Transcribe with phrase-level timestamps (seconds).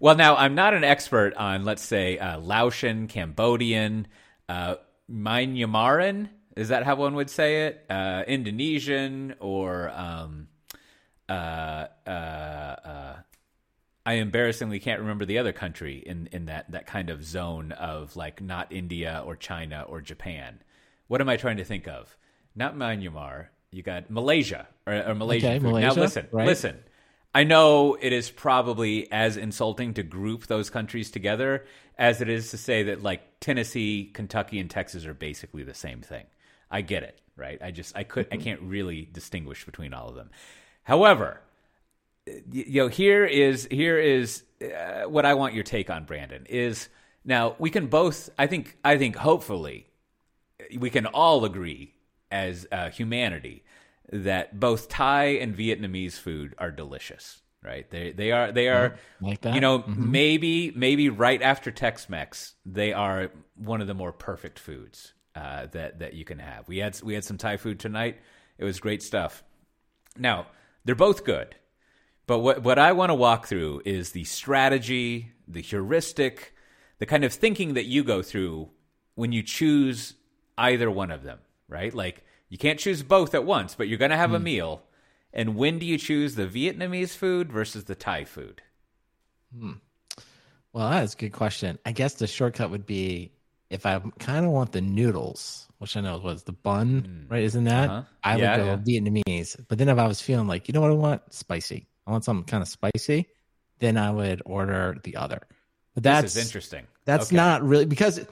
[0.00, 4.06] Well, now I'm not an expert on, let's say, uh, Laotian, Cambodian,
[4.48, 4.76] uh,
[5.10, 6.28] Myanmaran.
[6.56, 7.84] Is that how one would say it?
[7.90, 10.48] Uh, Indonesian or um,
[11.28, 13.16] uh, uh, uh,
[14.06, 18.16] I embarrassingly can't remember the other country in, in that, that kind of zone of
[18.16, 20.60] like not India or China or Japan.
[21.08, 22.16] What am I trying to think of?
[22.54, 23.48] Not Myanmar.
[23.70, 25.48] You got Malaysia or, or Malaysia.
[25.48, 25.58] Okay.
[25.58, 26.46] Malaysia, now listen, right.
[26.46, 26.78] listen.
[27.38, 31.66] I know it is probably as insulting to group those countries together
[31.96, 36.00] as it is to say that like Tennessee, Kentucky, and Texas are basically the same
[36.00, 36.26] thing.
[36.68, 37.56] I get it, right?
[37.62, 40.30] I just I could I can't really distinguish between all of them.
[40.82, 41.40] However,
[42.50, 46.88] you know here is here is uh, what I want your take on Brandon is
[47.24, 49.86] now we can both I think I think hopefully
[50.76, 51.94] we can all agree
[52.32, 53.62] as uh, humanity
[54.12, 57.42] that both Thai and Vietnamese food are delicious.
[57.60, 57.90] Right?
[57.90, 59.54] They they are they are like that?
[59.54, 65.12] You know, maybe maybe right after Tex-Mex, they are one of the more perfect foods
[65.34, 66.68] uh, that that you can have.
[66.68, 68.18] We had we had some Thai food tonight.
[68.58, 69.42] It was great stuff.
[70.16, 70.46] Now
[70.84, 71.56] they're both good,
[72.28, 76.54] but what what I want to walk through is the strategy, the heuristic,
[77.00, 78.70] the kind of thinking that you go through
[79.16, 80.14] when you choose
[80.56, 81.40] either one of them.
[81.68, 81.92] Right?
[81.92, 84.82] Like you can't choose both at once, but you're going to have a meal.
[85.32, 88.62] And when do you choose the Vietnamese food versus the Thai food?
[89.56, 89.72] Hmm.
[90.72, 91.78] Well, that's a good question.
[91.84, 93.32] I guess the shortcut would be
[93.70, 97.42] if I kind of want the noodles, which I know was the bun, right?
[97.42, 97.90] Isn't that?
[97.90, 98.02] Uh-huh.
[98.24, 98.76] I would Yeah, go yeah.
[98.76, 99.56] Vietnamese.
[99.68, 101.32] But then if I was feeling like, you know what I want?
[101.32, 101.86] Spicy.
[102.06, 103.26] I want something kind of spicy,
[103.80, 105.40] then I would order the other.
[105.94, 106.86] But that's this is interesting.
[107.04, 107.36] That's Okay.
[107.36, 108.24] not really because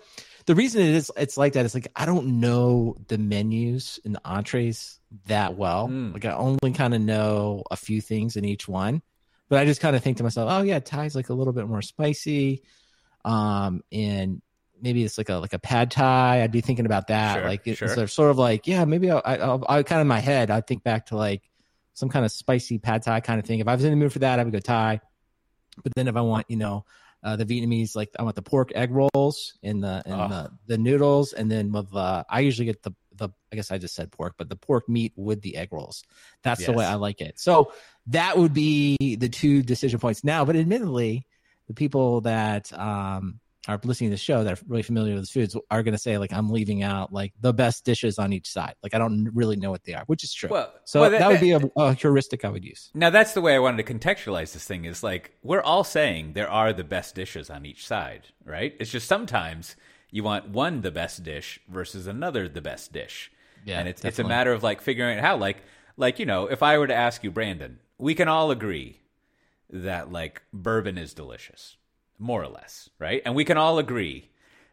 [0.47, 4.15] the reason it is it's like that is like I don't know the menus and
[4.15, 5.89] the entrees that well.
[5.89, 6.13] Hmm.
[6.13, 9.03] Like I only kind of know a few things in each one.
[9.49, 11.69] But I just kind of think to myself, oh yeah, Thai's like a little bit
[11.69, 12.63] more spicy.
[13.25, 14.41] Um and
[14.81, 16.43] maybe it's like a like a pad Thai.
[16.43, 17.39] I'd be thinking about that.
[17.39, 17.89] Sure, like it's sure.
[17.89, 20.51] sort of- sort of like, yeah, maybe I I, I kind of in my head,
[20.51, 21.43] I'd think back to like
[21.95, 23.59] some kind of spicy pad Thai kind of thing.
[23.59, 25.01] If I was in the mood for that, I would go Thai.
[25.83, 26.85] But then if I want, you know,
[27.27, 30.29] uh, the Vietnamese, like I want the pork egg rolls and the and Oh.
[30.29, 33.79] the, the noodles, and then with uh, I usually get the the I guess I
[33.79, 36.05] just said pork, but the pork meat with the egg rolls.
[36.45, 37.41] That's the way I like it.
[37.41, 37.73] So
[38.07, 40.45] that would be the two decision points now.
[40.45, 41.27] But admittedly,
[41.67, 45.29] the people that um, are listening to the show that are really familiar with the
[45.31, 48.49] foods are going to say like I'm leaving out like the best dishes on each
[48.51, 48.75] side.
[48.83, 50.51] Like I don't really know what they are, which is true.
[50.51, 52.91] Well- so well, that, that- would be a, a heuristic I would use.
[52.95, 56.33] Now that's the way I wanted to contextualize this thing is like we're all saying
[56.35, 58.75] there are the best dishes on each side, right?
[58.79, 59.77] It's just sometimes
[60.11, 63.31] you want one the best dish versus another the best dish.
[63.65, 65.59] Yeah, and it's it's a matter of like figuring out how like
[65.97, 69.01] like you know, if I were to ask you Brandon, we can all agree
[69.71, 71.77] that like bourbon is delicious,
[72.19, 73.23] more or less, right?
[73.25, 74.31] And we can all agree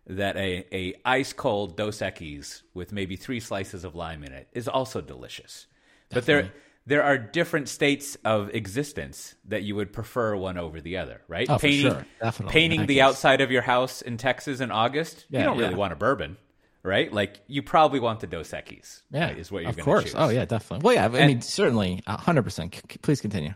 [0.07, 4.47] that a, a ice cold Dos Equis with maybe three slices of lime in it
[4.53, 5.67] is also delicious.
[6.09, 6.51] But there
[6.85, 11.49] there are different states of existence that you would prefer one over the other, right?
[11.49, 12.05] Oh, for painting sure.
[12.21, 12.51] Definitely.
[12.51, 13.03] painting the case.
[13.03, 15.77] outside of your house in Texas in August, you don't really yeah.
[15.77, 16.37] want a bourbon,
[16.83, 17.11] right?
[17.11, 20.03] Like you probably want the Dos Equis, Yeah, right, is what you're of going course.
[20.03, 20.15] to choose.
[20.17, 20.83] Oh yeah, definitely.
[20.85, 21.03] Well, yeah.
[21.03, 22.79] I And- mean, certainly, hundred percent.
[23.01, 23.53] Please continue.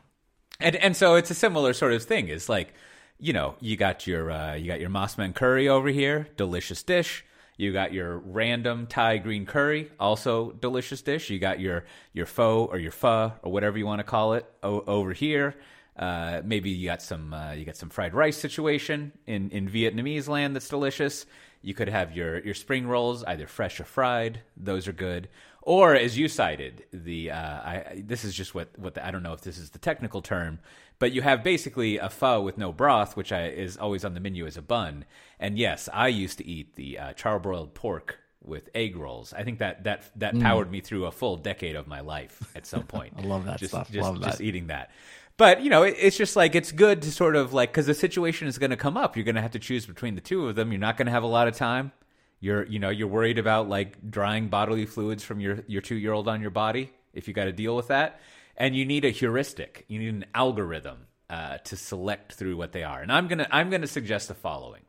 [0.59, 2.29] And and so it's a similar sort of thing.
[2.29, 2.73] It's like,
[3.19, 7.25] you know, you got your uh, you got your Massaman curry over here, delicious dish.
[7.57, 11.29] You got your random Thai green curry, also delicious dish.
[11.29, 14.45] You got your your pho or your pho or whatever you want to call it
[14.61, 15.55] o- over here.
[15.97, 20.27] Uh, maybe you got some uh, you got some fried rice situation in, in Vietnamese
[20.27, 21.25] land that's delicious.
[21.63, 25.27] You could have your your spring rolls either fresh or fried; those are good.
[25.67, 29.21] Or as you cited, the uh, I, this is just what what the, I don't
[29.21, 30.59] know if this is the technical term,
[30.97, 34.21] but you have basically a pho with no broth, which I, is always on the
[34.21, 35.03] menu as a bun.
[35.41, 39.33] And yes, I used to eat the uh, charbroiled pork with egg rolls.
[39.33, 42.65] I think that that that powered me through a full decade of my life at
[42.65, 43.15] some point.
[43.17, 43.91] I love that just, stuff.
[43.91, 44.43] Just, Love just that.
[44.45, 44.91] eating that.
[45.35, 47.93] But you know, it, it's just like it's good to sort of like because the
[47.93, 49.17] situation is going to come up.
[49.17, 50.71] You're going to have to choose between the two of them.
[50.71, 51.91] You're not going to have a lot of time.
[52.39, 56.13] You're you know you're worried about like drying bodily fluids from your your two year
[56.13, 58.19] old on your body if you got to deal with that,
[58.55, 59.85] and you need a heuristic.
[59.87, 63.01] You need an algorithm uh, to select through what they are.
[63.01, 64.83] And I'm gonna I'm gonna suggest the following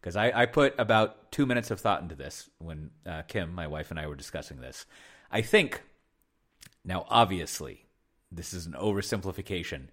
[0.00, 3.66] because I, I put about two minutes of thought into this when uh, Kim, my
[3.66, 4.86] wife, and I were discussing this.
[5.30, 5.82] I think
[6.84, 7.86] now, obviously,
[8.30, 9.88] this is an oversimplification,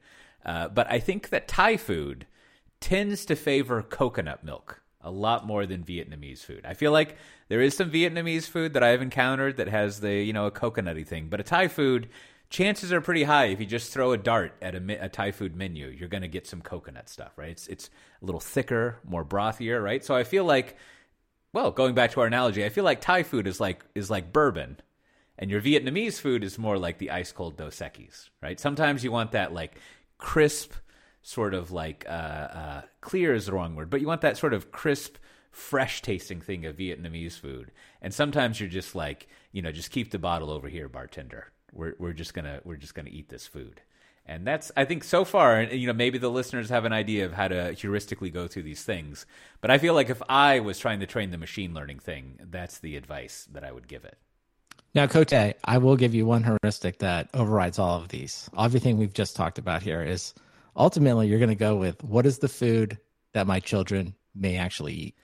[0.45, 2.25] uh, but I think that Thai food
[2.79, 6.65] tends to favor coconut milk a lot more than Vietnamese food.
[6.65, 7.17] I feel like
[7.47, 11.05] there is some Vietnamese food that I've encountered that has the you know a coconutty
[11.05, 12.09] thing, but a Thai food
[12.51, 15.55] chances are pretty high if you just throw a dart at a, a Thai food
[15.55, 17.49] menu, you're going to get some coconut stuff, right?
[17.49, 17.89] It's it's
[18.21, 20.03] a little thicker, more brothier, right?
[20.03, 20.75] So I feel like,
[21.53, 24.31] well, going back to our analogy, I feel like Thai food is like is like
[24.31, 24.77] bourbon,
[25.39, 28.59] and your Vietnamese food is more like the ice cold Dos Equis, right?
[28.59, 29.77] Sometimes you want that like
[30.17, 30.73] crisp,
[31.21, 34.53] sort of like uh, uh, clear is the wrong word, but you want that sort
[34.53, 35.17] of crisp
[35.51, 37.71] fresh tasting thing of Vietnamese food.
[38.01, 41.51] And sometimes you're just like, you know, just keep the bottle over here, bartender.
[41.73, 43.81] We're we're just gonna we're just gonna eat this food.
[44.25, 47.33] And that's I think so far, you know, maybe the listeners have an idea of
[47.33, 49.25] how to heuristically go through these things.
[49.61, 52.79] But I feel like if I was trying to train the machine learning thing, that's
[52.79, 54.17] the advice that I would give it.
[54.93, 58.49] Now, Cote, I will give you one heuristic that overrides all of these.
[58.57, 60.33] Everything we've just talked about here is
[60.75, 62.97] ultimately you're going to go with what is the food
[63.33, 65.15] that my children may actually eat.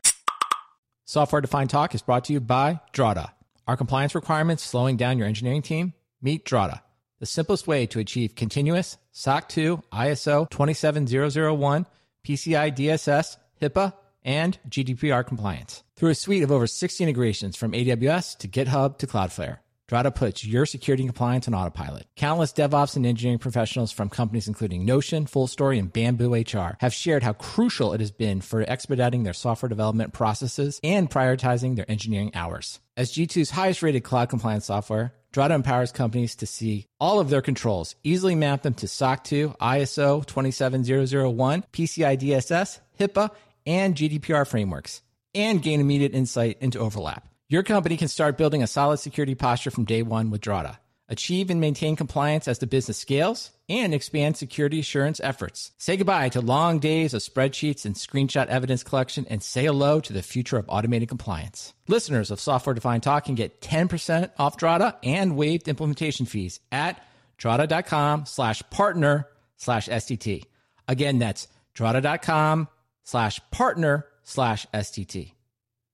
[1.06, 3.32] Software Defined Talk is brought to you by Drata.
[3.68, 5.94] Our compliance requirements slowing down your engineering team?
[6.22, 6.82] Meet Drata,
[7.20, 11.86] the simplest way to achieve continuous SOC 2, ISO 27001,
[12.26, 15.84] PCI DSS, HIPAA, and GDPR compliance.
[15.96, 19.60] Through a suite of over 60 integrations from AWS to GitHub to Cloudflare.
[19.90, 22.08] Drata puts your security and compliance on autopilot.
[22.18, 27.24] Countless DevOps and engineering professionals from companies including Notion, FullStory, and Bamboo HR have shared
[27.24, 32.32] how crucial it has been for expediting their software development processes and prioritizing their engineering
[32.34, 32.82] hours.
[32.98, 37.42] As G2's highest rated cloud compliance software, Drata empowers companies to see all of their
[37.42, 43.30] controls, easily map them to SOC 2, ISO 27001, PCI DSS, HIPAA,
[43.66, 45.02] and GDPR frameworks,
[45.34, 47.26] and gain immediate insight into overlap.
[47.50, 50.80] Your company can start building a solid security posture from day one with Drata.
[51.08, 55.72] Achieve and maintain compliance as the business scales and expand security assurance efforts.
[55.78, 60.12] Say goodbye to long days of spreadsheets and screenshot evidence collection and say hello to
[60.12, 61.74] the future of automated compliance.
[61.88, 67.02] Listeners of Software Defined Talk can get 10% off Drata and waived implementation fees at
[67.38, 70.44] drata.com slash partner slash SDT.
[70.90, 72.68] Again, that's drata.com
[73.06, 75.32] slash partner slash SDT.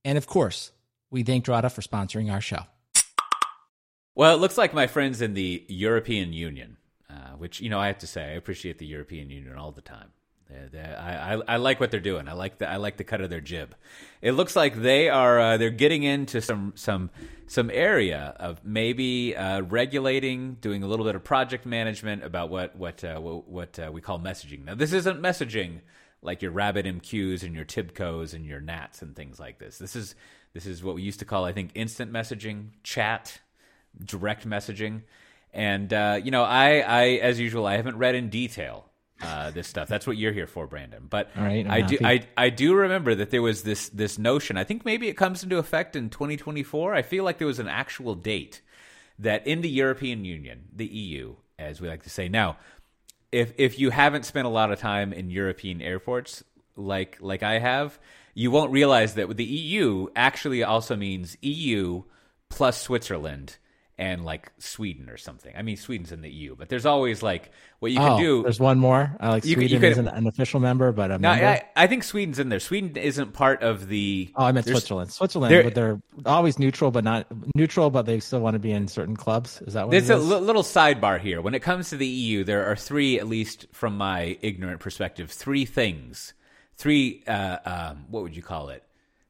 [0.03, 0.71] And of course,
[1.13, 2.63] we thank Drata for sponsoring our show.
[4.15, 6.77] Well, it looks like my friends in the European Union,
[7.09, 9.81] uh, which you know I have to say I appreciate the European Union all the
[9.81, 10.09] time.
[10.49, 12.27] They're, they're, I, I, I, like what they're doing.
[12.27, 13.75] I like the I like the cut of their jib.
[14.21, 17.09] It looks like they are uh, they're getting into some some
[17.47, 22.75] some area of maybe uh, regulating, doing a little bit of project management about what
[22.75, 24.65] what uh, what, what uh, we call messaging.
[24.65, 25.79] Now, this isn't messaging
[26.23, 29.77] like your Rabbit MQs and your Tibcos and your Nats and things like this.
[29.77, 30.15] This is
[30.53, 33.39] this is what we used to call, I think, instant messaging, chat,
[34.03, 35.01] direct messaging.
[35.53, 38.89] And uh, you know, I, I, as usual, I haven't read in detail
[39.21, 39.87] uh, this stuff.
[39.87, 41.07] That's what you're here for, Brandon.
[41.09, 44.57] But right, I do, I, I do remember that there was this this notion.
[44.57, 46.93] I think maybe it comes into effect in 2024.
[46.93, 48.61] I feel like there was an actual date
[49.19, 52.57] that in the European Union, the EU, as we like to say now,
[53.31, 56.43] if if you haven't spent a lot of time in European airports
[56.75, 57.99] like like I have,
[58.33, 62.03] you won't realize that the EU actually also means EU
[62.49, 63.57] plus Switzerland
[63.97, 65.53] and like Sweden or something.
[65.55, 68.43] I mean, Sweden's in the EU, but there's always like what you oh, can do.
[68.43, 69.15] There's one more.
[69.19, 71.45] I like Sweden you could, isn't an official member, but a no, member.
[71.45, 72.59] I, I, think Sweden's in there.
[72.59, 74.31] Sweden isn't part of the.
[74.35, 75.11] Oh, I meant Switzerland.
[75.11, 78.71] Switzerland, they're, but they're always neutral, but not neutral, but they still want to be
[78.71, 79.61] in certain clubs.
[79.61, 79.91] Is that what?
[79.91, 81.41] There's a l- little sidebar here.
[81.41, 85.31] When it comes to the EU, there are three, at least from my ignorant perspective,
[85.31, 86.33] three things
[86.83, 88.83] three uh, um, what would you call it?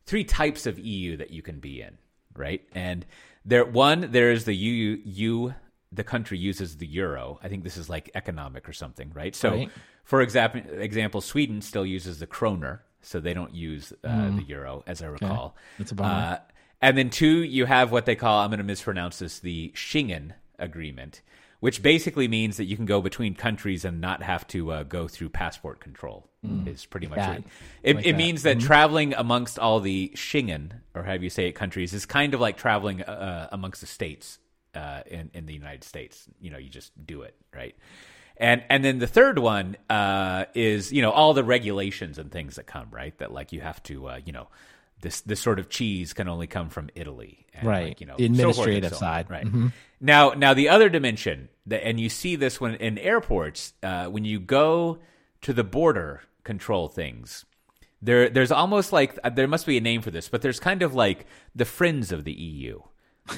[0.07, 1.99] Three types of EU that you can be in,
[2.35, 2.61] right?
[2.73, 3.05] And
[3.45, 5.53] there one there is the EU you
[5.91, 7.39] the country uses the euro.
[7.43, 9.35] I think this is like economic or something, right?
[9.35, 9.69] So, right.
[10.03, 14.37] for example, example, Sweden still uses the kroner, so they don't use uh, mm.
[14.37, 15.45] the euro, as I recall.
[15.45, 15.55] Okay.
[15.77, 16.09] That's a bummer.
[16.09, 16.37] Uh,
[16.81, 20.31] and then two, you have what they call I'm going to mispronounce this the Schengen
[20.57, 21.21] agreement,
[21.63, 25.07] which basically means that you can go between countries and not have to uh, go
[25.07, 26.27] through passport control.
[26.45, 26.67] Mm.
[26.67, 27.43] Is pretty much it.
[27.83, 28.67] It, like it means that mm-hmm.
[28.67, 32.57] traveling amongst all the Schengen, or have you say it, countries, is kind of like
[32.57, 34.39] traveling uh, amongst the states
[34.75, 36.25] uh, in in the United States.
[36.41, 37.77] You know, you just do it right.
[38.35, 42.57] And and then the third one uh, is you know all the regulations and things
[42.57, 44.49] that come right that like you have to uh, you know
[45.03, 47.87] this this sort of cheese can only come from Italy, and right?
[47.89, 49.45] Like, you know, the administrative so so side, right?
[49.45, 49.67] Mm-hmm.
[50.01, 54.25] Now, now the other dimension, that, and you see this when in airports, uh, when
[54.25, 54.97] you go
[55.41, 57.45] to the border control things,
[58.01, 60.81] there there's almost like uh, there must be a name for this, but there's kind
[60.81, 62.81] of like the friends of the EU,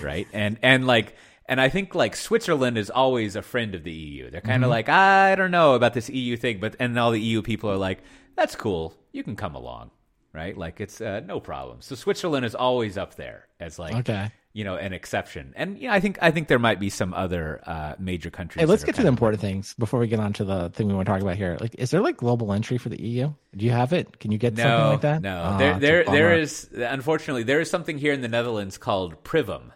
[0.01, 0.27] right?
[0.31, 1.15] and and like.
[1.48, 4.31] And I think like Switzerland is always a friend of the EU.
[4.31, 4.77] They're kind of mm-hmm.
[4.77, 7.77] like, I don't know about this EU thing, but and all the EU people are
[7.77, 8.01] like,
[8.36, 8.95] that's cool.
[9.12, 9.91] You can come along
[10.36, 10.58] right?
[10.58, 11.77] Like it's uh, no problem.
[11.82, 14.32] So Switzerland is always up there as like okay.
[14.54, 15.54] you know an exception.
[15.56, 18.62] And yeah, I think I think there might be some other uh, major countries.
[18.62, 20.94] Hey, let's get to the important things before we get on to the thing we
[20.94, 21.58] want to talk about here.
[21.60, 23.34] Like, is there like global entry for the EU?
[23.56, 24.20] Do you have it?
[24.20, 25.22] Can you get something like that?
[25.22, 25.51] no.
[25.54, 26.70] Oh, there, there, there is.
[26.75, 29.72] Unfortunately, there is something here in the Netherlands called Privium,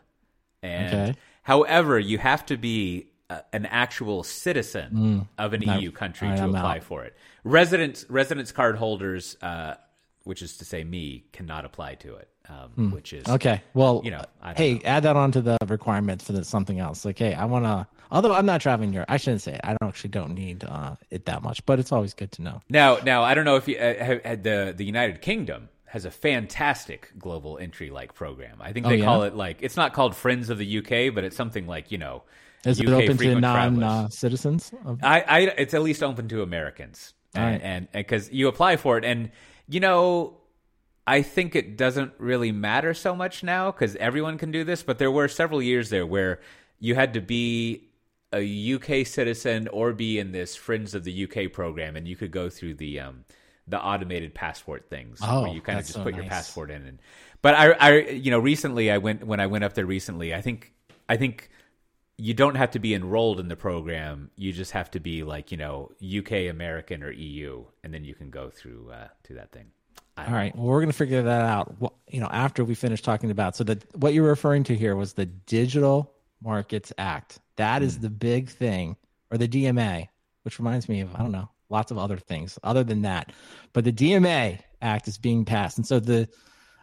[0.62, 1.20] and Okay.
[1.44, 5.78] however, you have to be uh, an actual citizen of an No.
[5.78, 6.36] EU country Mm.
[6.38, 6.84] To I'm apply out.
[6.84, 7.16] for it.
[7.44, 9.76] Residence residence card holders, uh,
[10.24, 12.28] which is to say me, cannot apply to it.
[12.50, 13.34] Um, Which is Hmm.
[13.34, 13.62] Okay.
[13.76, 14.80] Well, You know, I hey, know.
[14.84, 17.06] add that onto the requirements for the, something else.
[17.06, 17.86] Like, hey, I want to.
[18.10, 19.62] Although I'm not traveling Europe, I shouldn't say it.
[19.64, 22.60] I don't actually don't need uh, it that much, but it's always good to know.
[22.68, 26.12] Now, now I don't know if you uh, had the the United Kingdom has a
[26.12, 28.58] fantastic global entry like program.
[28.62, 29.06] I think Oh, they yeah?
[29.06, 32.00] call it like it's not called Friends of the UK, but it's something like you
[32.00, 32.24] know.
[32.66, 34.72] Is UK it open to non uh, citizens?
[34.86, 37.62] Of, I, I, it's at least open to Americans, right.
[37.62, 39.32] and and because you apply for it, and
[39.68, 40.38] you know,
[41.06, 44.84] I think it doesn't really matter so much now because everyone can do this.
[44.84, 46.40] But there were several years there where
[46.80, 47.90] you had to be
[48.32, 52.32] a UK citizen or be in this Friends of the UK program, and you could
[52.32, 53.26] go through the um
[53.68, 56.86] the automated passport things Oh, where you kind of just so put your passport in.
[56.88, 57.00] And
[57.42, 60.34] but I, I, you know, recently I went when I went up there recently.
[60.34, 60.74] I think
[61.08, 61.50] I think
[62.20, 64.30] you don't have to be enrolled in the program.
[64.36, 68.14] You just have to be like you know UK, American, or EU, and then you
[68.16, 69.68] can go through uh, to that thing.
[70.18, 70.56] I all right.
[70.56, 71.76] Well, we're going to figure that out.
[71.82, 73.56] Wh- You know, after we finish talking about.
[73.56, 76.12] So that what you're referring to here was the Digital
[76.44, 77.40] Markets Act.
[77.56, 77.86] That Hmm.
[77.88, 78.98] is the big thing,
[79.32, 80.10] or the DMA,
[80.44, 83.32] which reminds me of I don't know lots of other things other than that.
[83.74, 86.28] But the DMA Act is being passed, and so the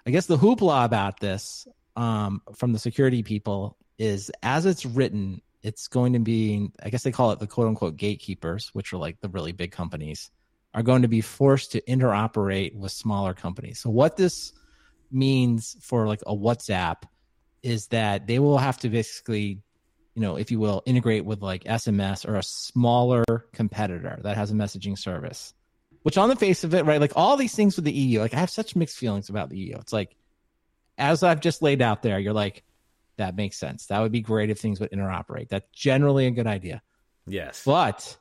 [0.07, 1.67] I guess the hoopla about this
[1.97, 7.03] um, from the security people is as it's written, it's going to be, I guess
[7.03, 10.31] they call it the quote unquote gatekeepers, which are like the really big companies,
[10.75, 13.81] are going to be forced to interoperate with smaller companies.
[13.81, 14.53] So, what this
[15.11, 17.03] means for like a WhatsApp
[17.63, 19.63] is that they will have to basically,
[20.15, 24.51] you know, if you will, integrate with like SMS or a smaller competitor that has
[24.51, 25.55] a messaging service
[26.07, 28.33] which on the face of it, right, like all these things with the EU, like
[28.33, 29.77] I have such mixed feelings about the EU.
[29.79, 30.15] It's like,
[30.97, 32.63] as I've just laid out there, you're like,
[33.17, 33.87] that makes sense.
[33.87, 35.49] That would be great if things would interoperate.
[35.49, 36.83] That's generally a good idea.
[37.27, 38.17] yes, But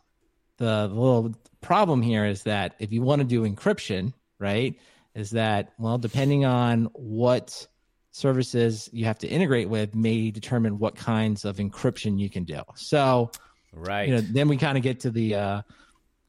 [0.57, 4.79] the little problem here is that if you want to do encryption, right,
[5.13, 7.67] is that, well, depending on what
[8.11, 12.61] services you have to integrate with, may determine what kinds of encryption you can do.
[12.75, 13.31] So,
[13.73, 14.07] right.
[14.07, 15.61] you know, then we kind of get to the uh,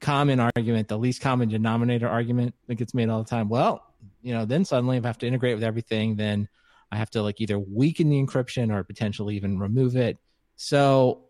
[0.00, 3.48] common argument, the least common denominator argument that gets made all the time.
[3.48, 3.84] Well,
[4.22, 6.48] you know, then suddenly if I have to integrate with everything, then
[6.92, 10.18] I have to like either weaken the encryption or potentially even remove it.
[10.56, 11.24] So,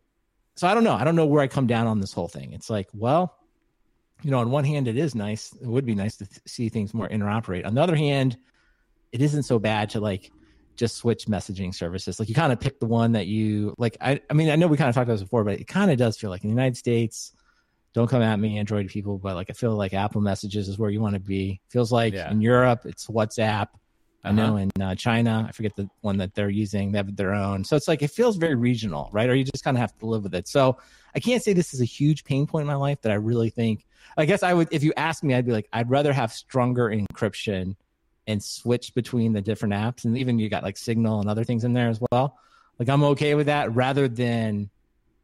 [0.55, 0.95] so I don't know.
[0.95, 2.53] I don't know where I come down on this whole thing.
[2.53, 3.37] It's like, well,
[4.23, 5.53] you know, on one hand, it is nice.
[5.61, 7.67] It would be nice to th- see things more interoperate.
[7.67, 8.37] On the other hand,
[9.13, 10.31] it isn't so bad to like
[10.77, 12.19] just switch messaging services.
[12.19, 13.97] Like you kind of pick the one that you like.
[14.01, 15.91] I, I mean, I know we kind of talked about this before, but it kind
[15.91, 17.33] of does feel like in the United States,
[17.95, 20.91] don't come at me, Android people, but like I feel like Apple messages is where
[20.91, 21.61] you want to be.
[21.71, 22.31] Feels like Yeah.
[22.31, 23.69] in Europe, it's WhatsApp.
[24.27, 24.37] I Uh-huh.
[24.37, 26.91] know in uh, China, I forget the one that they're using.
[26.91, 27.63] They have their own.
[27.65, 29.31] So it's like it feels very regional, right?
[29.31, 30.49] Or you just kind of have to live with it.
[30.49, 30.79] So
[31.15, 33.51] I can't say this is a huge pain point in my life that I really
[33.51, 33.87] think.
[34.17, 36.91] I guess I would, if you ask me, I'd be like, I'd rather have stronger
[36.91, 37.77] encryption
[38.27, 41.63] and switch between the different apps, and even you got like Signal and other things
[41.63, 42.37] in there as well.
[42.81, 44.71] Like I'm okay with that rather than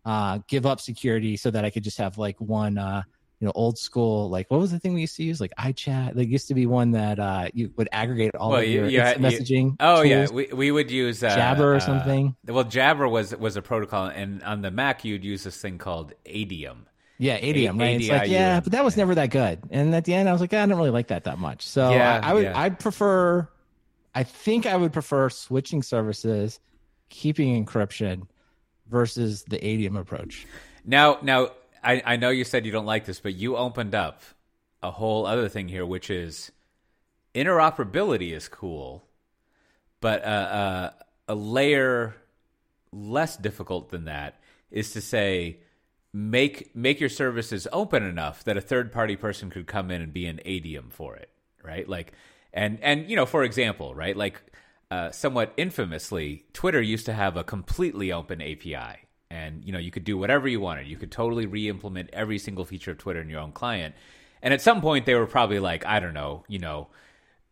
[0.04, 3.02] uh, give up security so that I could just have like one, uh,
[3.42, 4.30] you know, old school.
[4.30, 5.40] Like what was the thing we used to use?
[5.40, 6.14] Like iChat.
[6.14, 8.84] Like used to be one that uh, you would aggregate all Well, of you- your
[8.86, 9.74] you you- messaging.
[9.80, 12.36] Oh yeah, we we would use uh, Jabber or uh, something.
[12.46, 16.12] well, Jabber was was a protocol, and on the Mac you'd use this thing called
[16.24, 16.84] Adium.
[17.18, 18.00] Yeah, Adium, right?
[18.00, 18.30] It's like, ADIUM.
[18.30, 19.58] yeah, but that was never that good.
[19.70, 21.66] And at the end, I was like, I don't really like that that much.
[21.66, 22.58] So Yeah, I, I would, yeah.
[22.58, 23.48] I'd prefer,
[24.14, 26.58] I think I would prefer switching services,
[27.10, 28.26] keeping encryption
[28.88, 30.46] versus the Adium approach.
[30.84, 31.50] Now, now
[31.82, 34.22] I, I know you said you don't like this, but you opened up
[34.82, 36.52] a whole other thing here, which is
[37.34, 39.04] interoperability is cool,
[40.00, 40.90] but uh, uh,
[41.28, 42.16] a layer
[42.92, 45.58] less difficult than that is to say
[46.12, 50.12] make make your services open enough that a third party person could come in and
[50.12, 51.30] be an adium for it,
[51.62, 51.88] right?
[51.88, 52.12] Like,
[52.52, 54.42] and and you know, for example, right, like
[54.90, 59.90] uh, somewhat infamously, Twitter used to have a completely open API, and you know you
[59.90, 60.86] could do whatever you wanted.
[60.86, 63.94] You could totally re-implement every single feature of Twitter in your own client.
[64.42, 66.88] And at some point, they were probably like, I don't know, you know,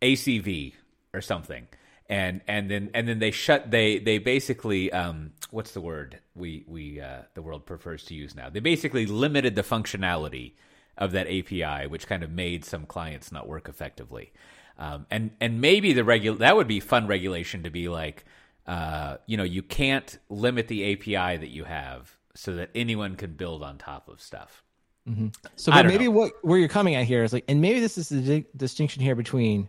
[0.01, 0.73] ACV
[1.13, 1.67] or something,
[2.07, 6.63] and and then and then they shut they they basically um, what's the word we
[6.67, 8.49] we uh, the world prefers to use now?
[8.49, 10.53] They basically limited the functionality
[10.97, 14.31] of that API, which kind of made some clients not work effectively.
[14.77, 18.23] Um, and and maybe the regu- that would be fun regulation to be like,
[18.67, 23.33] uh, you know, you can't limit the API that you have so that anyone can
[23.33, 24.63] build on top of stuff.
[25.07, 25.27] Mm-hmm.
[25.55, 26.11] So, maybe know.
[26.11, 29.01] what where you're coming at here is like, and maybe this is the di- distinction
[29.01, 29.67] here between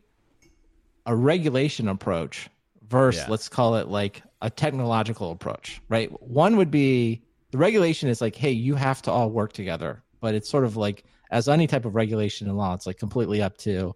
[1.07, 2.51] a regulation approach
[2.87, 3.31] versus yeah.
[3.31, 6.11] let's call it like a technological approach, right?
[6.23, 10.35] One would be the regulation is like, hey, you have to all work together, but
[10.35, 13.57] it's sort of like as any type of regulation in law, it's like completely up
[13.59, 13.95] to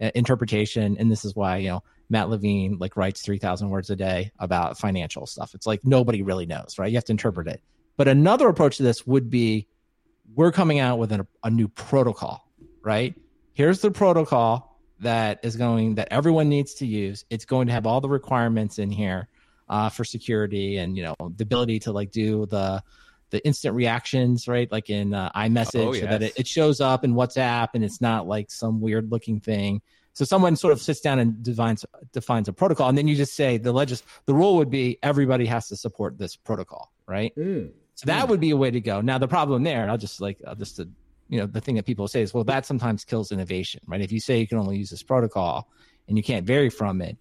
[0.00, 1.82] uh, interpretation, and this is why you know
[2.12, 5.54] Matt Levine like writes 3000 words a day about financial stuff.
[5.54, 6.90] It's like nobody really knows, right?
[6.90, 7.62] You have to interpret it.
[7.96, 9.66] But another approach to this would be
[10.34, 12.46] we're coming out with a, a new protocol,
[12.82, 13.14] right?
[13.54, 17.24] Here's the protocol that is going that everyone needs to use.
[17.30, 19.28] It's going to have all the requirements in here
[19.70, 22.82] uh, for security and you know the ability to like do the
[23.30, 24.70] the instant reactions, right?
[24.70, 26.02] Like in uh, iMessage, oh, yes.
[26.02, 29.40] so that it, it, shows up in WhatsApp and it's not like some weird looking
[29.40, 29.80] thing.
[30.14, 33.34] So someone sort of sits down and defines defines a protocol, and then you just
[33.34, 37.34] say the legis the rule would be everybody has to support this protocol, right?
[37.36, 37.70] Mm.
[37.94, 38.28] So that mm.
[38.28, 39.00] would be a way to go.
[39.00, 40.84] Now the problem there, I'll just like I'll just uh,
[41.28, 44.02] you know the thing that people say is well that sometimes kills innovation, right?
[44.02, 45.68] If you say you can only use this protocol
[46.08, 47.16] and you can't vary from it,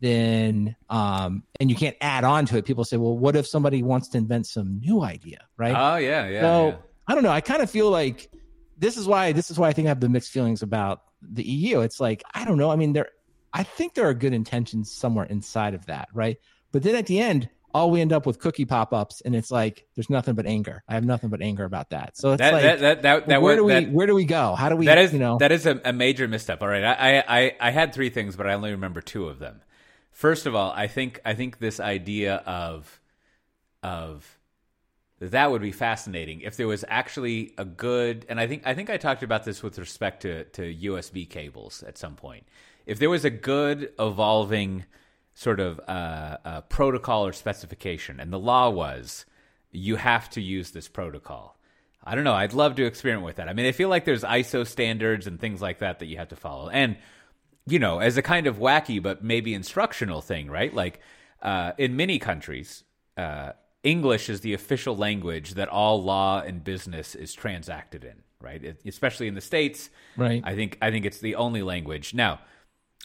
[0.00, 2.64] then um and you can't add on to it.
[2.64, 5.74] People say, well, what if somebody wants to invent some new idea, right?
[5.76, 6.40] Oh yeah, yeah.
[6.40, 6.76] So yeah.
[7.06, 7.30] I don't know.
[7.30, 8.30] I kind of feel like
[8.78, 11.42] this is why this is why I think I have the mixed feelings about the
[11.42, 11.80] EU.
[11.80, 12.70] It's like I don't know.
[12.70, 13.08] I mean, there,
[13.52, 16.38] I think there are good intentions somewhere inside of that, right?
[16.72, 19.50] But then at the end, all we end up with cookie pop ups, and it's
[19.50, 20.82] like there's nothing but anger.
[20.88, 22.16] I have nothing but anger about that.
[22.16, 24.54] So it's that, like that, that, that, that where do we where do we go?
[24.54, 24.86] How do we?
[24.86, 26.62] That is you know that is a, a major misstep.
[26.62, 29.62] All right, I, I I had three things, but I only remember two of them.
[30.10, 33.00] First of all, I think I think this idea of
[33.82, 34.39] of
[35.20, 38.88] that would be fascinating if there was actually a good and I think I think
[38.88, 42.46] I talked about this with respect to to USB cables at some point.
[42.86, 44.84] If there was a good evolving
[45.34, 49.26] sort of uh, uh, protocol or specification, and the law was
[49.70, 51.56] you have to use this protocol.
[52.02, 52.34] I don't know.
[52.34, 53.48] I'd love to experiment with that.
[53.48, 56.28] I mean, I feel like there's ISO standards and things like that that you have
[56.28, 56.96] to follow, and
[57.66, 60.74] you know, as a kind of wacky but maybe instructional thing, right?
[60.74, 61.00] Like
[61.42, 62.84] uh, in many countries,
[63.16, 68.62] uh, English is the official language that all law and business is transacted in, right?
[68.62, 70.42] It, especially in the states, right?
[70.44, 72.12] I think I think it's the only language.
[72.12, 72.40] Now,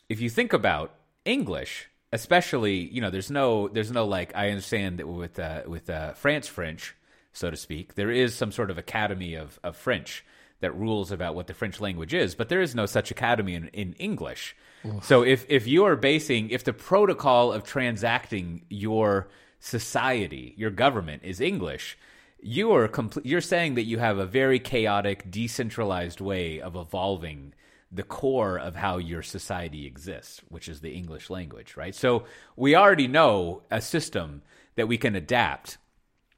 [0.09, 4.99] if you think about English, especially, you know, there's no there's no like I understand
[4.99, 6.95] that with uh, with uh, France French,
[7.31, 10.25] so to speak, there is some sort of academy of of French
[10.59, 13.67] that rules about what the French language is, but there is no such academy in,
[13.67, 14.55] in English.
[14.85, 15.05] Oof.
[15.05, 19.29] So if if you are basing if the protocol of transacting your
[19.65, 21.97] society, your government is English,
[22.39, 23.25] you are complete.
[23.25, 27.53] You're saying that you have a very chaotic, decentralized way of evolving
[27.91, 31.95] the core of how your society exists, which is the English language, right?
[31.95, 32.25] So
[32.55, 34.43] we already know a system
[34.75, 35.77] that we can adapt.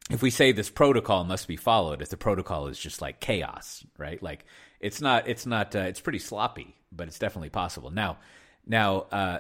[0.10, 3.86] If we say this protocol must be followed, if the protocol is just like chaos,
[3.98, 4.24] right?
[4.24, 4.46] Like
[4.80, 7.90] it's not, it's not, uh, it's pretty sloppy, but it's definitely possible.
[7.90, 8.20] Now,
[8.66, 9.40] now, uh,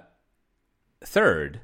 [1.05, 1.61] third,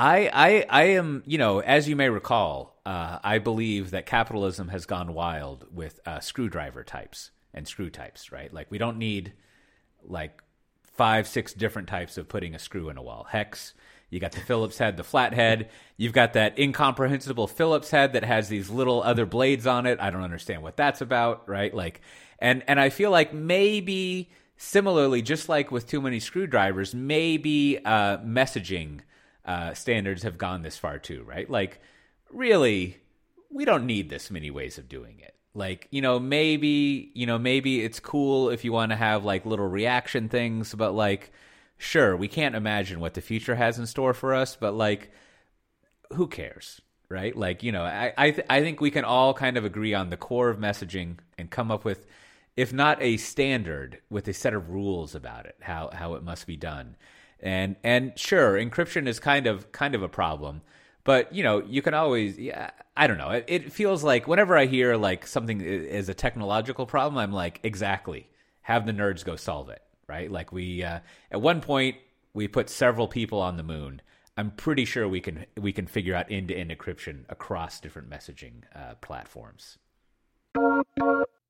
[0.00, 4.68] I, I, I am, you know, as you may recall, uh, I believe that capitalism
[4.68, 8.50] has gone wild with uh, screwdriver types and screw types, right?
[8.50, 9.34] Like we don't need
[10.02, 10.42] like
[10.94, 13.26] five, six different types of putting a screw in a wall.
[13.28, 13.74] Hex,
[14.08, 15.68] you got the Phillips head, the flathead.
[15.98, 20.00] You've got that incomprehensible Phillips head that has these little other blades on it.
[20.00, 21.74] I don't understand what that's about, right?
[21.74, 22.00] Like,
[22.38, 28.16] and and I feel like maybe similarly, just like with too many screwdrivers, maybe uh,
[28.18, 29.00] messaging
[29.44, 31.48] uh, standards have gone this far too, right?
[31.48, 31.80] Like,
[32.30, 32.98] really,
[33.50, 35.34] we don't need this many ways of doing it.
[35.54, 39.44] Like, you know, maybe, you know, maybe it's cool if you want to have like
[39.44, 41.32] little reaction things, but like,
[41.76, 45.10] sure, we can't imagine what the future has in store for us, but like,
[46.12, 46.80] who cares?
[47.08, 47.34] Right?
[47.36, 50.10] Like, you know, I I, th- I think we can all kind of agree on
[50.10, 52.06] the core of messaging and come up with,
[52.56, 56.46] if not a standard, with a set of rules about it, how how it must
[56.46, 56.94] be done
[57.42, 60.62] and and sure encryption is kind of kind of a problem
[61.04, 63.30] but you know you can always yeah, i don't know.
[63.30, 67.60] It, it, feels like whenever i hear like something is a technological problem i'm like
[67.62, 68.28] exactly.
[68.62, 70.30] Have the nerds go solve it right?
[70.30, 70.98] Like we uh,
[71.30, 71.96] at one point
[72.34, 74.02] we put several people on the moon.
[74.36, 78.94] I'm pretty sure we can we can figure out end-to-end encryption across different messaging uh,
[79.00, 79.78] platforms.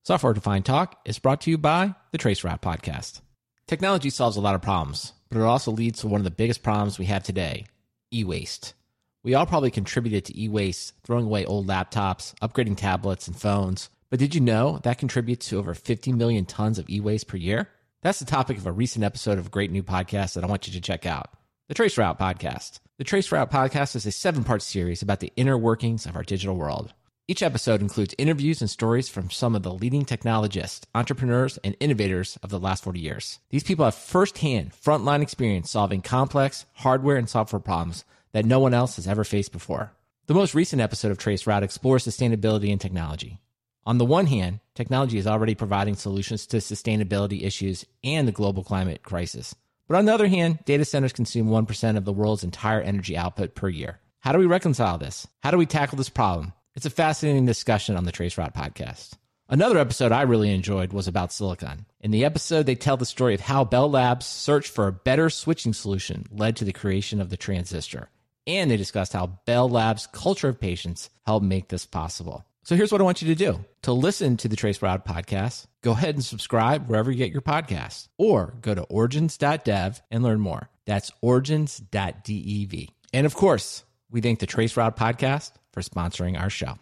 [0.03, 3.23] Software defined talk is brought to you by the traceroute podcast
[3.71, 6.63] technology solves a lot of problems but it also leads to one of the biggest
[6.63, 7.65] problems we have today
[8.13, 8.75] e waste.
[9.23, 13.89] We all probably contributed to e waste, throwing away old laptops, upgrading tablets and phones.
[14.11, 17.37] But did you know that contributes to over 50 million tons of e waste per
[17.37, 17.69] year?
[18.03, 20.67] That's the topic of a recent episode of a great new podcast that I want
[20.67, 21.31] you to check out
[21.69, 22.81] the Traceroute Podcast.
[22.99, 26.25] The Trace Route podcast is a seven part series about the inner workings of our
[26.25, 26.93] digital world.
[27.31, 32.37] Each episode includes interviews and stories from some of the leading technologists, entrepreneurs, and innovators
[32.43, 33.39] of the last 40 years.
[33.51, 38.75] These people have firsthand frontline experience solving complex hardware and software problems that no one
[38.75, 39.93] else has ever faced before.
[40.27, 43.39] The most recent episode of Trace Route explores sustainability and technology.
[43.87, 48.65] On the one hand, technology is already providing solutions to sustainability issues and the global
[48.65, 49.55] climate crisis.
[49.87, 53.55] But on the other hand, data centers consume 1% of the world's entire energy output
[53.55, 54.01] per year.
[54.19, 55.29] How do we reconcile this?
[55.45, 56.55] How do we tackle this problem?
[56.77, 59.15] It's a fascinating discussion on the Trace podcast.
[59.49, 61.85] Another episode I really enjoyed was about silicon.
[62.01, 65.31] In the episode, they tell the story of how Bell Labs' search for a better
[65.31, 68.09] switching solution led to the creation of the transistor.
[68.47, 72.45] And they discussed how Bell Labs' culture of patience helped make this possible.
[72.63, 73.65] So here's what I want you to do.
[73.83, 77.43] To listen to the Trace Route podcast, go ahead and subscribe wherever you get your
[77.43, 80.71] podcasts or go to origins.dev and learn more.
[80.87, 82.87] That's origins.dev.
[83.13, 86.79] And of course, we thank the Trace Route podcast for sponsoring our show.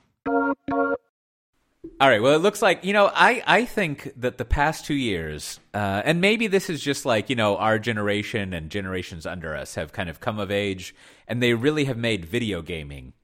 [2.01, 2.23] All right.
[2.23, 3.11] Well, it looks like you know.
[3.13, 7.29] I I think that the past two years, uh, and maybe this is just like
[7.29, 10.95] you know our generation and generations under us have kind of come of age,
[11.27, 13.15] and they really have made video gaming,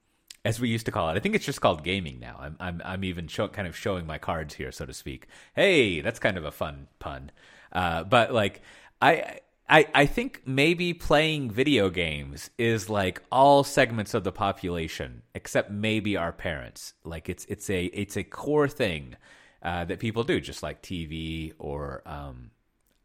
[0.44, 1.12] as we used to call it.
[1.12, 2.36] I think it's just called gaming now.
[2.40, 5.28] I'm I'm I'm even show, kind of showing my cards here, so to speak.
[5.54, 7.30] Hey, that's kind of a fun pun.
[7.72, 8.62] Uh, but like
[9.00, 15.22] I I, I think maybe playing video games is like all segments of the population,
[15.34, 16.92] except maybe our parents.
[17.02, 19.16] Like it's it's a it's a core thing
[19.62, 22.50] uh, that people do, just like TV or um,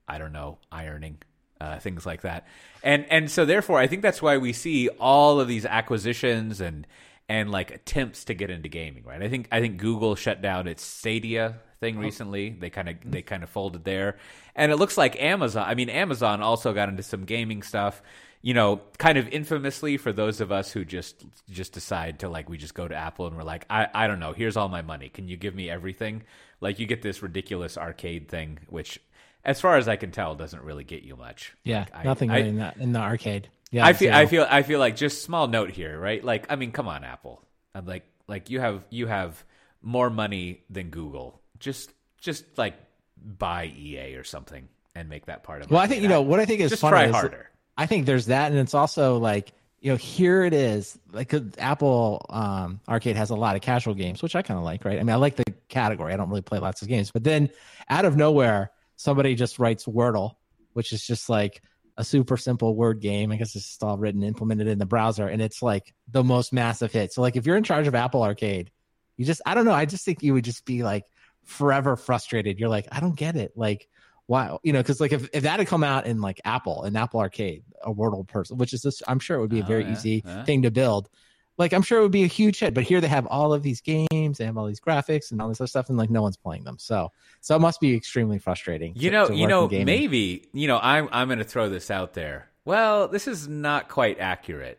[0.08, 1.20] I don't know, ironing,
[1.62, 2.46] uh, things like that.
[2.84, 6.86] And and so therefore, I think that's why we see all of these acquisitions and
[7.30, 9.06] and like attempts to get into gaming.
[9.06, 9.24] Right?
[9.24, 12.02] I think I think Google shut down its Stadia thing Oh.
[12.02, 12.50] recently.
[12.52, 14.18] They kind of they kind of folded there,
[14.56, 15.66] and it looks like Amazon.
[15.68, 18.02] I mean, Amazon also got into some gaming stuff.
[18.42, 22.48] You know, kind of infamously for those of us who just just decide to like
[22.50, 24.82] we just go to Apple and we're like, I I don't know, here's all my
[24.82, 25.10] money.
[25.10, 26.24] Can you give me everything?
[26.62, 28.98] Like you get this ridiculous arcade thing, which,
[29.44, 31.54] as far as I can tell, doesn't really get you much.
[31.66, 33.50] Yeah, Like, nothing I, really in, that, in the arcade.
[33.72, 36.24] Yeah, I feel I feel I feel like just small note here, right?
[36.24, 37.44] Like I mean, come on, Apple.
[37.76, 39.44] I'm like like you have you have
[39.82, 41.42] more money than Google.
[41.60, 41.92] Just
[42.22, 42.76] just like
[43.18, 45.68] buy EA or something and make that part of.
[45.68, 45.72] It.
[45.72, 45.82] Well.
[45.82, 47.50] I think you know what I think is just try is- harder.
[47.78, 52.26] I think there's that, and it's also like you know here it is like Apple
[52.30, 55.00] um, Arcade has a lot of casual games, which I kind of like, right?
[55.00, 56.14] I mean, I like the category.
[56.14, 57.50] I don't really play lots of games, but then
[57.90, 60.36] out of nowhere, somebody just writes Wordle,
[60.74, 61.62] which is just like
[61.96, 63.32] a super simple word game.
[63.32, 66.52] I guess it's just all written, implemented in the browser, and it's like the most
[66.52, 67.14] massive hit.
[67.14, 68.72] So like if you're in charge of Apple Arcade,
[69.16, 69.72] you just I don't know.
[69.74, 71.06] I just think you would just be like
[71.50, 72.60] forever frustrated.
[72.60, 73.54] You're like, I don't get it.
[73.56, 73.88] Like
[74.28, 76.96] why you know because like if, if that had come out in like apple an
[76.96, 79.66] apple arcade a wordle person which is this i'm sure it would be a Oh,
[79.66, 80.44] very yeah, easy yeah.
[80.44, 81.10] thing to build
[81.58, 83.64] like i'm sure it would be a huge hit but here they have all of
[83.64, 86.22] these games they have all these graphics and all this other stuff and like no
[86.22, 89.48] one's playing them so so it must be extremely frustrating You to- know, to you
[89.48, 90.78] know, maybe you know.
[90.80, 92.52] I'm I'm going to throw this out there.
[92.66, 94.78] Well, this is not quite accurate.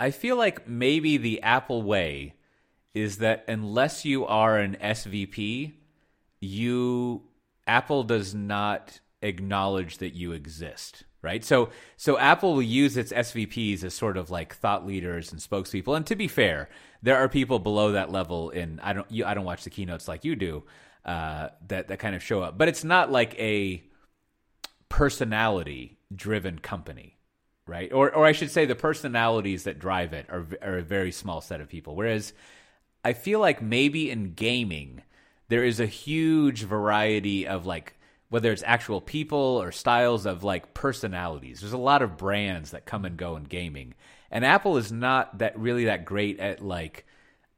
[0.00, 2.34] I feel like maybe the Apple way
[2.96, 5.74] is that unless you are an SVP,
[6.40, 7.22] you
[7.66, 11.44] Apple does not acknowledge that you exist, right?
[11.44, 15.94] So so Apple will use its SVPs as sort of like thought leaders and spokespeople.
[15.94, 16.70] And to be fair,
[17.02, 20.08] there are people below that level in I don't you, I don't watch the keynotes
[20.08, 20.64] like you do
[21.04, 23.84] uh, that that kind of show up, but it's not like a
[24.88, 27.16] personality driven company
[27.68, 27.92] right?
[27.92, 31.40] Or, or I should say, the personalities that drive it are, are a very small
[31.40, 31.96] set of people.
[31.96, 32.32] Whereas
[33.06, 35.00] I feel like maybe in gaming,
[35.46, 37.94] there is a huge variety of like,
[38.30, 41.60] whether it's actual people or styles of like personalities.
[41.60, 43.94] There's a lot of brands that come and go in gaming.
[44.28, 47.06] And Apple is not that really that great at like,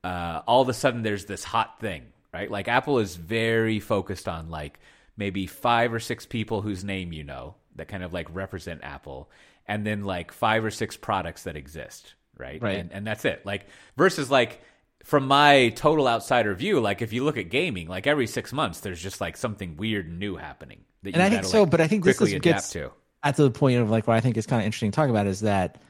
[0.05, 2.51] uh, all of a sudden there's this hot thing, right?
[2.51, 4.79] Like Apple is very focused on like
[5.17, 9.31] maybe five or six people whose name you know that kind of like represent Apple,
[9.67, 12.61] and then like five or six products that exist, right?
[12.61, 12.81] Right.
[12.81, 13.47] And, and that's it.
[13.47, 14.61] Like versus like
[15.09, 18.81] from my total outsider view, like if you look at gaming, like every six months
[18.81, 20.85] there's just like something weird and new happening.
[21.03, 22.91] That and i think so like, but i think this is, gets to.
[23.23, 25.27] at the point of like what I think is kind of interesting to talk about
[25.27, 25.81] is that,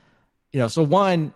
[0.52, 1.34] you know, so one,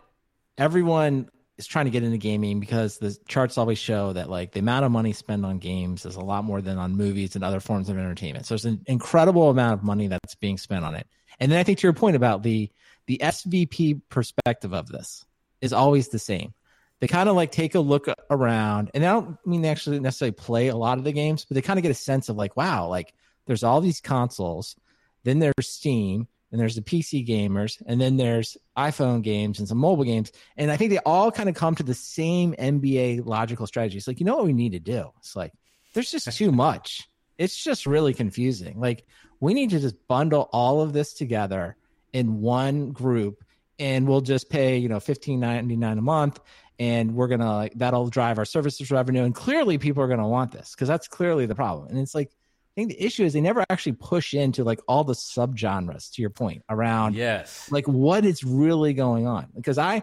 [0.56, 4.60] everyone is trying to get into gaming because the charts always show that like the
[4.60, 7.58] amount of money spent on games is a lot more than on movies and other
[7.58, 8.46] forms of entertainment.
[8.46, 11.08] So there's an incredible amount of money that's being spent on it.
[11.40, 12.70] And then I think to your point about the
[13.06, 15.26] the SVP perspective of this
[15.60, 16.54] is always the same.
[17.02, 20.30] They kind of like take a look around, and I don't mean they actually necessarily
[20.30, 22.56] play a lot of the games, but they kind of get a sense of like,
[22.56, 23.12] wow, like
[23.44, 24.76] there's all these consoles,
[25.24, 29.78] then there's Steam, and there's the PC gamers, and then there's iPhone games and some
[29.78, 30.30] mobile games.
[30.56, 33.98] And I think they all kind of come to the same MBA logical strategy.
[33.98, 35.10] It's like, you know what we need to do?
[35.18, 35.52] It's like,
[35.94, 37.08] there's just too much.
[37.36, 38.78] It's just really confusing.
[38.78, 39.06] Like,
[39.40, 41.74] we need to just bundle all of this together
[42.12, 43.42] in one group
[43.80, 46.38] and we'll just pay, you know, fifteen ninety nine a month
[46.82, 49.22] and we're gonna like that'll drive our services revenue.
[49.22, 51.88] And clearly people are gonna want this because that's clearly the problem.
[51.88, 55.04] And it's like I think the issue is they never actually push into like all
[55.04, 57.70] the subgenres to your point around yes.
[57.70, 59.46] like what is really going on.
[59.54, 60.02] Because I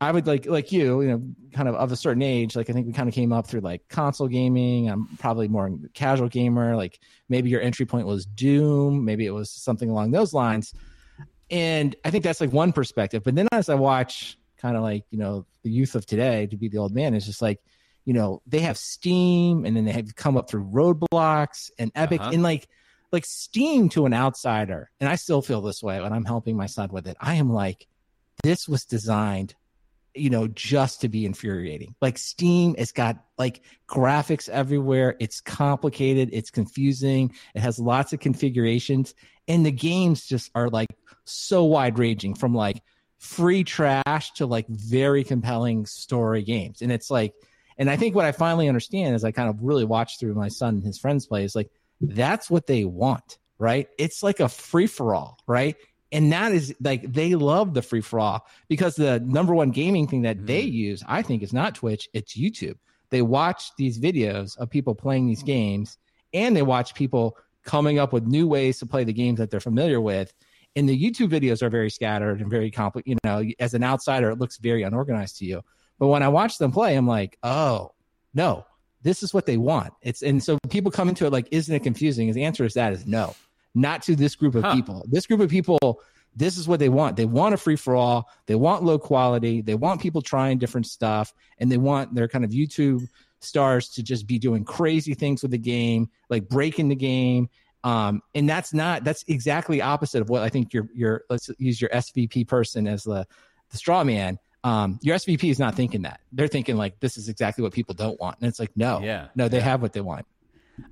[0.00, 2.72] I would like like you you know kind of of a certain age like I
[2.72, 4.88] think we kind of came up through like console gaming.
[4.88, 6.76] I'm probably more casual gamer.
[6.76, 9.04] Like maybe your entry point was Doom.
[9.04, 10.72] Maybe it was something along those lines.
[11.50, 13.22] And I think that's like one perspective.
[13.22, 16.56] But then as I watch kind of like you know the youth of today to
[16.56, 17.60] be the old man is just like
[18.04, 22.20] you know they have steam and then they have come up through Roblox and epic
[22.20, 22.30] Uh-huh.
[22.32, 22.68] and like
[23.12, 24.90] like steam to an outsider.
[25.00, 27.16] And i still feel this way when i'm helping my son with it.
[27.20, 27.86] I am like
[28.42, 29.54] this was designed
[30.14, 31.94] you know just to be infuriating.
[32.00, 35.16] Like steam it's got like graphics everywhere.
[35.20, 36.30] It's complicated.
[36.32, 37.32] It's confusing.
[37.54, 39.14] It has lots of configurations.
[39.46, 40.88] And the games just are like
[41.24, 42.82] so wide ranging from like
[43.20, 47.34] free trash to like very compelling story games and it's like
[47.80, 50.48] and I think what I finally understand is I kind of really watch through my
[50.48, 51.70] son and his friends play is like
[52.02, 53.88] that's what they want, right?
[53.98, 55.76] It's like a free for all, right?
[56.12, 60.08] And that is like they love the free for all because the number one gaming
[60.08, 60.74] thing that they mm-hmm.
[60.74, 62.76] use, I think, is not Twitch, it's YouTube.
[63.08, 65.96] They watch these videos of people playing these games
[66.34, 69.58] and they watch people coming up with new ways to play the games that they're
[69.58, 70.34] familiar with.
[70.76, 73.18] And the YouTube videos are very scattered and very complicated.
[73.24, 75.62] You know, as an outsider, it looks very unorganized to you.
[75.98, 77.92] But when I watch them play, I'm like, oh
[78.34, 78.64] no,
[79.02, 79.92] this is what they want.
[80.02, 82.28] It's and so people come into it like, isn't it confusing?
[82.28, 83.34] His answer is that is no,
[83.74, 84.74] not to this group of Huh.
[84.74, 85.04] people.
[85.08, 86.00] This group of people,
[86.36, 87.16] this is what they want.
[87.16, 88.30] They want a free for all.
[88.46, 89.62] They want low quality.
[89.62, 93.08] They want people trying different stuff, and they want their kind of YouTube
[93.40, 97.48] stars to just be doing crazy things with the game, like breaking the game.
[97.82, 101.80] Um, and that's not that's exactly opposite of what I think your your let's use
[101.80, 103.26] your SVP person as the
[103.70, 104.38] the straw man.
[104.62, 106.20] Um, your SVP is not thinking that.
[106.32, 109.28] They're thinking like this is exactly what people don't want, and it's like no, Yeah,
[109.34, 109.64] no, they yeah.
[109.64, 110.26] have what they want.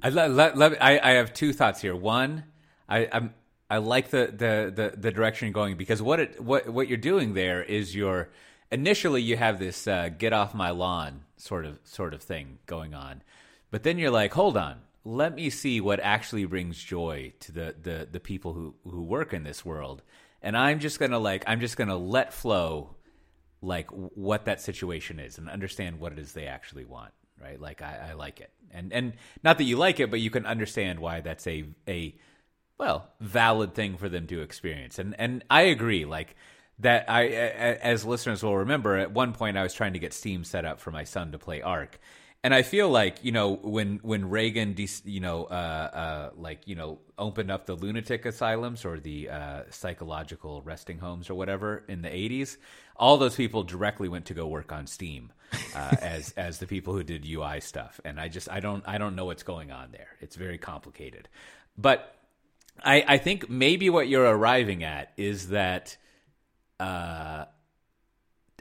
[0.03, 1.95] I, let, let, let- I, I have two thoughts here.
[1.97, 2.45] One,
[2.89, 3.35] I, I'm
[3.71, 6.97] I like the, the, the, the direction you're going because what it what what you're
[6.97, 8.31] doing there is you're
[8.73, 12.95] initially you have this uh, get off my lawn sort of sort of thing going
[12.95, 13.23] on,
[13.71, 14.77] but then you're like, hold on,
[15.09, 19.33] let me see what actually brings joy to the the, the people who, who work
[19.33, 20.03] in this world,
[20.43, 22.97] and I'm just gonna like I'm just gonna let flow
[23.61, 27.61] like what that situation is and understand what it is they actually want right?
[27.61, 28.51] Like I, I like it.
[28.71, 32.15] And and not that you like it but you can understand why that's a a
[32.79, 34.99] well valid thing for them to experience.
[34.99, 36.37] And and i agree like
[36.81, 40.45] that i as listeners will remember at one point i was trying to get steam
[40.45, 41.99] set up for my son to play ARK
[42.45, 46.77] and I feel like you know when when Reagan, you know, uh, uh, like you
[46.77, 52.03] know, opened up the lunatic asylums or the uh, psychological resting homes or whatever in
[52.03, 52.57] the '80s,
[52.97, 55.33] all those people directly went to go work on Steam
[55.75, 58.01] uh, as as the people who did UI stuff.
[58.05, 60.11] And I just I don't I don't know what's going on there.
[60.21, 61.29] It's very complicated,
[61.77, 62.15] but
[62.85, 65.97] I I think maybe what you're arriving at is that.
[66.79, 67.47] Uh,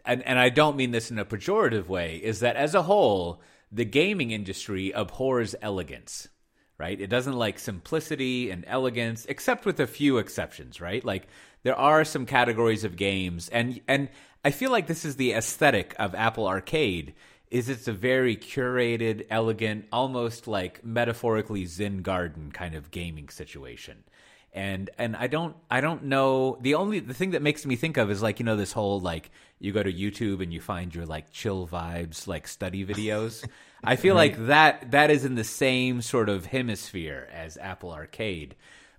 [0.04, 3.42] and, and I don't mean this in a pejorative way, is that as a whole,
[3.72, 6.28] the gaming industry abhors elegance,
[6.78, 7.00] right?
[7.00, 11.04] It doesn't like simplicity and elegance, except with a few exceptions, right?
[11.04, 11.28] Like
[11.64, 14.10] there are some categories of games, and and
[14.46, 17.14] I feel like this is the aesthetic of Apple Arcade.
[17.50, 24.04] Is it's a very curated, elegant, almost like metaphorically Zen garden kind of gaming situation
[24.58, 27.98] and and I don't I don't know the only the thing that makes me think
[27.98, 30.94] of is like you know this whole like you go to YouTube and you find
[30.94, 33.48] your like chill vibes like study videos.
[33.84, 38.56] I feel like that that is in the same sort of hemisphere as Apple Arcade.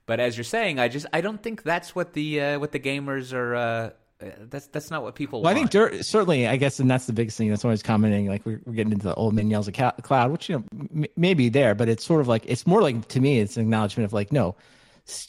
[0.07, 2.81] But as you're saying, I just I don't think that's what the uh, what the
[2.81, 3.57] gamers are.
[3.57, 3.91] Uh,
[4.21, 7.07] uh, that's that's not what people Well, I think dur- certainly, I guess, and that's
[7.07, 7.51] the biggest thing.
[7.51, 8.27] That's always commenting.
[8.29, 10.65] Like we're, we're getting into the old man yells at ca- cloud, which you know
[11.03, 13.63] m- maybe there, but it's sort of like it's more like to me, it's an
[13.63, 14.57] acknowledgement of like no,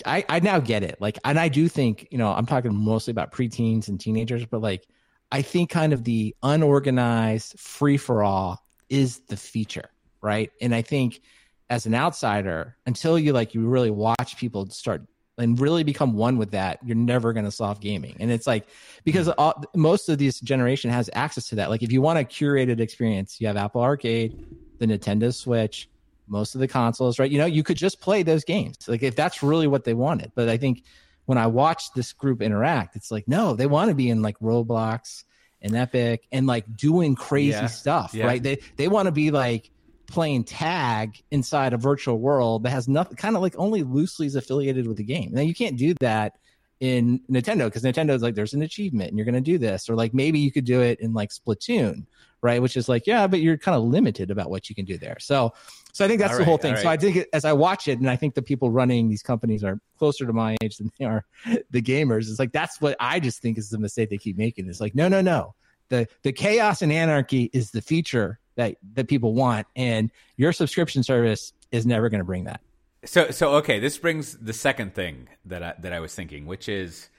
[0.05, 0.97] I I now get it.
[0.99, 4.61] Like, and I do think you know I'm talking mostly about preteens and teenagers, but
[4.61, 4.87] like
[5.31, 9.89] I think kind of the unorganized free for all is the feature,
[10.21, 10.51] right?
[10.61, 11.21] And I think
[11.69, 15.03] as an outsider, until you like you really watch people start
[15.37, 18.17] and really become one with that, you're never going to solve gaming.
[18.19, 18.67] And it's like
[19.03, 19.39] because mm-hmm.
[19.39, 21.69] all, most of this generation has access to that.
[21.69, 24.45] Like if you want a curated experience, you have Apple Arcade,
[24.79, 25.89] the Nintendo Switch,
[26.29, 27.29] most of the consoles, right?
[27.31, 28.77] You know, you could just play those games.
[28.87, 30.31] Like if that's really what they wanted.
[30.35, 30.83] But I think
[31.25, 34.37] when I watch this group interact, it's like, no, they want to be in like
[34.39, 35.23] Roblox
[35.61, 37.67] and Epic and like doing crazy Yeah.
[37.67, 38.25] stuff, Yeah.
[38.25, 38.41] right?
[38.41, 39.69] They they want to be like
[40.07, 44.35] playing tag inside a virtual world that has nothing kind of like only loosely is
[44.35, 45.31] affiliated with the game.
[45.33, 46.33] Now you can't do that
[46.79, 49.89] in Nintendo because Nintendo's like there's an achievement and you're gonna do this.
[49.89, 52.05] Or like maybe you could do it in like Splatoon,
[52.41, 52.61] right?
[52.61, 55.17] Which is like, yeah, but you're kind of limited about what you can do there.
[55.19, 55.53] So
[55.91, 56.75] so I think that's All the whole thing.
[56.75, 59.23] all So I think as I watch it, and I think the people running these
[59.23, 61.25] companies are closer to my age than they are
[61.71, 62.29] the gamers.
[62.29, 64.69] It's like that's what I just think is the mistake they keep making.
[64.69, 65.55] It's like, no, no, no.
[65.89, 71.03] The the chaos and anarchy is the feature that that people want, and your subscription
[71.03, 72.61] service is never going to bring that.
[73.05, 76.67] So so okay, this brings the second thing that I, that I was thinking, which
[76.67, 77.09] is,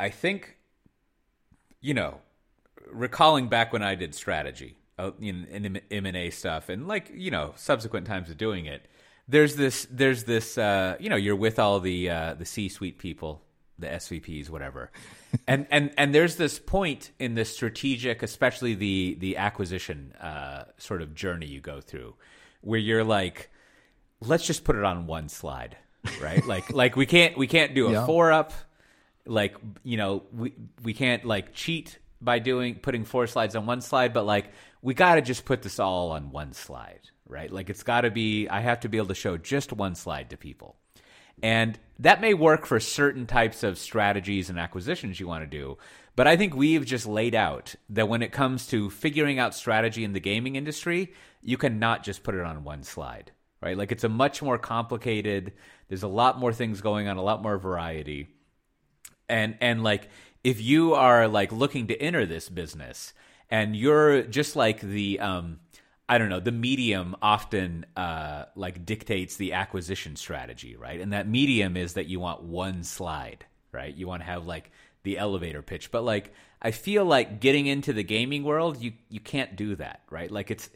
[0.00, 0.56] I think,
[1.80, 2.20] you know,
[2.90, 7.10] recalling back when I did strategy, uh, in, in M and A stuff, and like
[7.14, 8.86] you know, subsequent times of doing it.
[9.26, 12.98] There's this there's this uh, you know you're with all the uh, the C suite
[12.98, 13.42] people,
[13.78, 14.90] the SVPs, whatever,
[15.46, 21.02] and and and there's this point in the strategic, especially the the acquisition uh, sort
[21.02, 22.14] of journey you go through,
[22.62, 23.50] where you're like
[24.26, 25.76] let's just put it on one slide
[26.20, 28.06] right like like we can't we can't do a Yeah.
[28.06, 28.52] four up
[29.26, 33.80] like you know we we can't like cheat by doing putting four slides on one
[33.80, 34.50] slide but like
[34.82, 38.10] we got to just put this all on one slide right like it's got to
[38.10, 40.76] be i have to be able to show just one slide to people
[41.42, 45.78] and that may work for certain types of strategies and acquisitions you want to do.
[46.14, 50.04] But I think we've just laid out that when it comes to figuring out strategy
[50.04, 53.32] in the gaming industry, you cannot just put it on one slide,
[53.64, 53.78] right?
[53.78, 55.54] Like it's a much more complicated,
[55.88, 58.28] there's a lot more things going on, a lot more variety.
[59.26, 60.10] And and like
[60.44, 63.14] if you are like looking to enter this business
[63.48, 65.60] and you're just like the um
[66.06, 71.00] i don't know the medium often uh like dictates the acquisition strategy right?
[71.00, 73.94] And that medium is that you want one slide right?
[73.94, 74.70] You want to have like
[75.02, 75.90] the elevator pitch.
[75.90, 80.02] But like i feel like getting into the gaming world you you can't do that
[80.10, 80.30] right?
[80.30, 80.68] Like it's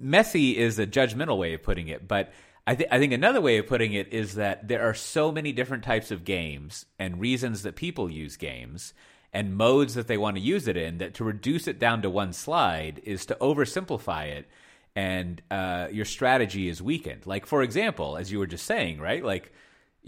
[0.00, 2.32] messy is a judgmental way of putting it, but
[2.66, 5.52] I, th- I think another way of putting it is that there are so many
[5.52, 8.92] different types of games and reasons that people use games
[9.32, 12.10] and modes that they want to use it in that to reduce it down to
[12.10, 14.48] one slide is to oversimplify it
[14.94, 17.24] and uh, your strategy is weakened.
[17.24, 19.24] Like, for example, as you were just saying, right?
[19.24, 19.52] Like,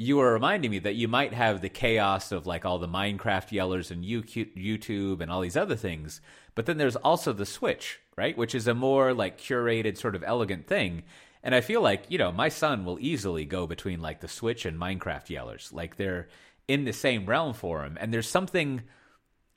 [0.00, 3.50] you were reminding me that you might have the chaos of like all the Minecraft
[3.50, 6.22] yellers and YouTube and all these other things,
[6.54, 8.34] but then there's also the Switch, right?
[8.34, 11.02] Which is a more like curated, sort of elegant thing.
[11.42, 14.64] And I feel like, you know, my son will easily go between like the Switch
[14.64, 15.70] and Minecraft yellers.
[15.70, 16.28] Like they're
[16.66, 17.98] in the same realm for him.
[18.00, 18.80] And there's something,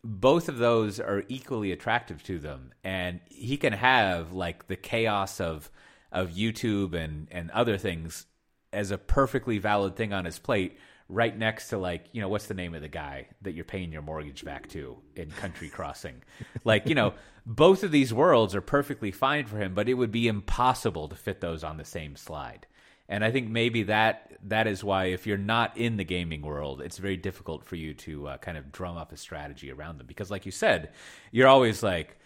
[0.04, 2.74] both of those are equally attractive to them.
[2.84, 5.72] And he can have like the chaos of,
[6.12, 8.26] of YouTube and, and other things
[8.74, 10.78] as a perfectly valid thing on his plate
[11.10, 13.92] right next to like you know what's the name of the guy that you're paying
[13.92, 16.22] your mortgage back to in country crossing?
[16.64, 17.14] Like you know
[17.46, 21.16] both of these worlds are perfectly fine for him but it would be impossible to
[21.16, 22.68] fit those on the same slide.
[23.10, 26.82] And i think maybe that that is why if you're not in the gaming world
[26.82, 30.08] it's very difficult for you to uh, kind of drum up a strategy around them.
[30.08, 30.92] Because like you said
[31.32, 32.18] you're always like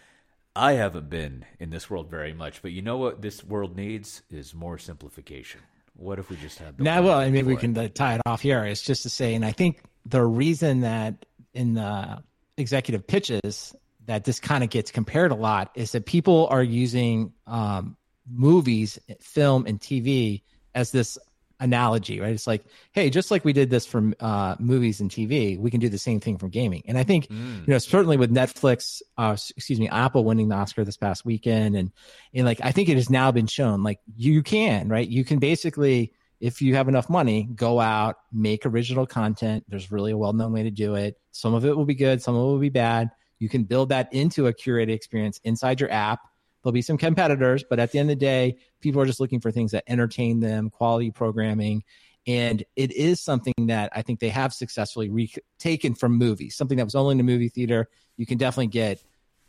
[0.58, 4.22] I haven't been in this world very much, but you know what this world needs
[4.28, 5.60] is more simplification.
[5.98, 8.14] What if we just had the Now, well, I mean, we for can uh, tie
[8.14, 8.64] it off here.
[8.64, 12.22] It's just to say, and I think the reason that in the
[12.56, 13.74] executive pitches
[14.06, 17.96] that this kind of gets compared a lot is that people are using um,
[18.30, 20.42] movies, film, and TV
[20.74, 21.18] as this
[21.60, 22.32] analogy, right?
[22.32, 25.80] It's like, hey, just like we did this from uh, movies and TV, we can
[25.80, 26.82] do the same thing from gaming.
[26.86, 27.66] And I think Mm.
[27.66, 31.76] you know certainly with netflix uh excuse me apple winning the oscar this past weekend
[31.76, 31.92] and
[32.32, 35.38] and like i think it has now been shown like you can right you can
[35.38, 40.52] basically if you have enough money go out make original content there's really a well-known
[40.52, 42.70] way to do it some of it will be good some of it will be
[42.70, 46.20] bad you can build that into a curated experience inside your app
[46.68, 49.40] there'll be some competitors but at the end of the day people are just looking
[49.40, 51.82] for things that entertain them quality programming
[52.28, 56.76] and it is something that I think they have successfully re- taken from movies, something
[56.76, 57.88] that was only in the movie theater.
[58.18, 59.02] You can definitely get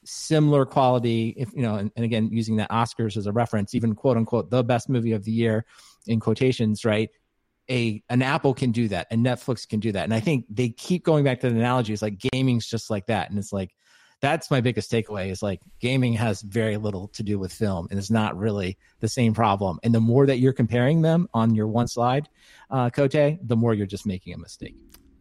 [0.05, 3.95] similar quality, if you know, and, and again, using the Oscars as a reference, even
[3.95, 5.65] quote unquote the best movie of the year
[6.07, 7.09] in quotations, right?
[7.69, 10.69] A an Apple can do that, and Netflix can do that, and I think they
[10.69, 11.91] keep going back to the analogy.
[11.91, 13.75] It's like gaming's just like that, and it's like
[14.21, 17.97] that's my biggest takeaway is like gaming has very little to do with film and
[17.97, 21.67] it's not really the same problem and the more that you're comparing them on your
[21.67, 22.27] one slide
[22.69, 24.75] uh the more you're just making a mistake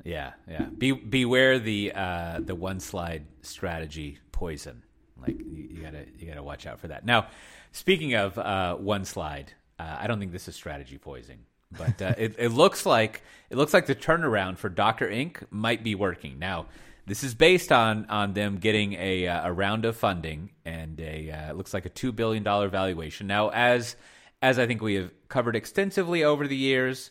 [0.05, 0.67] Yeah, yeah.
[0.79, 4.83] Be beware the uh, the one slide strategy poison.
[5.21, 7.05] Like you, you gotta you gotta watch out for that.
[7.05, 7.27] Now,
[7.73, 11.41] speaking of uh, one slide, uh, I don't think this is strategy poison.
[11.77, 15.43] but uh, it, it looks like it looks like the turnaround for Docker Inc.
[15.51, 16.67] might be working now.
[17.09, 21.31] This is based on on them getting a uh, a round of funding and a
[21.31, 23.27] uh, it looks like a two billion dollar valuation.
[23.27, 23.97] Now, as
[24.43, 27.11] as I think we have covered extensively over the years,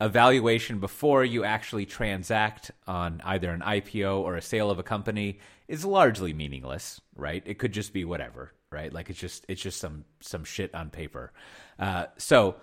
[0.00, 4.82] a valuation before you actually transact on either an IPO or a sale of a
[4.82, 7.42] company is largely meaningless, right?
[7.44, 8.90] It could just be whatever, right?
[8.90, 11.30] Like it's just it's just some some shit on paper.
[11.78, 12.56] Uh, so,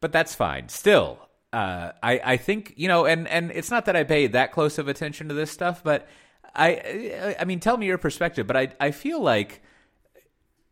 [0.00, 0.70] but that's fine.
[0.70, 4.52] Still, uh, I I think you know, and and it's not that I pay that
[4.52, 6.08] close of attention to this stuff, but
[6.54, 8.46] I I mean, tell me your perspective.
[8.46, 9.62] But I I feel like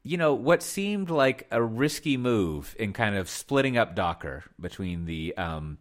[0.02, 5.06] you know what seemed like a risky move in kind of splitting up Docker between
[5.06, 5.78] the um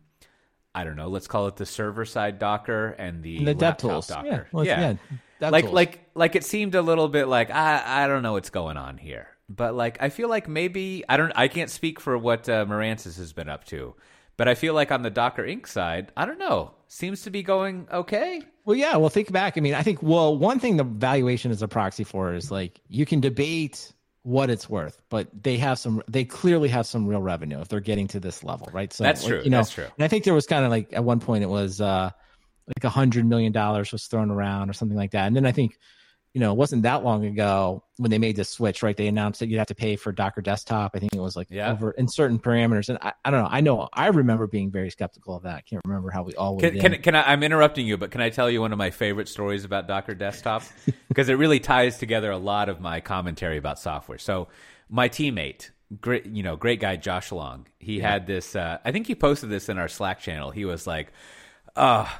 [0.73, 3.91] I don't know, let's call it the server side Docker and the, And the laptop
[3.91, 4.07] DevTools.
[4.09, 4.27] Docker.
[4.27, 4.95] Yeah, well, yeah.
[5.39, 8.49] yeah, like like like it seemed a little bit like I I don't know what's
[8.49, 9.27] going on here.
[9.47, 13.17] But like I feel like maybe I don't I can't speak for what uh, Mirantis
[13.17, 13.93] has been up to.
[14.37, 15.67] But I feel like on the Docker Inc.
[15.67, 18.41] side, I don't know, seems to be going okay.
[18.65, 18.97] Well, yeah.
[18.97, 19.57] Well, think back.
[19.57, 22.81] I mean, I think well, one thing the valuation is a proxy for is like
[22.87, 26.01] you can debate what it's worth, but they have some.
[26.09, 28.91] They clearly have some real revenue if they're getting to this level, right?
[28.91, 29.85] So That's true, You know, that's true.
[29.97, 32.09] And I think there was kind of like at one point it was uh
[32.67, 35.51] like a hundred million dollars was thrown around or something like that, and then I
[35.51, 35.77] think.
[36.35, 38.97] You know, it wasn't that long ago when they made this switch, right?
[38.97, 40.91] They announced that you'd have to pay for Docker Desktop.
[40.93, 41.71] I think it was like Yeah.
[41.71, 42.89] over in certain parameters.
[42.89, 43.47] And I, I don't know.
[43.49, 45.55] I know I remember being very skeptical of that.
[45.55, 48.19] I can't remember how we all Can, can, can I, I'm interrupting you, but can
[48.19, 50.63] I tell you one of my favorite stories about Docker Desktop?
[51.07, 54.17] Because it really ties together a lot of my commentary about software.
[54.17, 54.49] So,
[54.89, 55.69] my teammate,
[56.01, 58.53] great, you know, great guy, Josh Long, he had this.
[58.57, 60.51] Uh, I think he posted this in our Slack channel.
[60.51, 61.13] He was like,
[61.77, 62.11] "Uh, you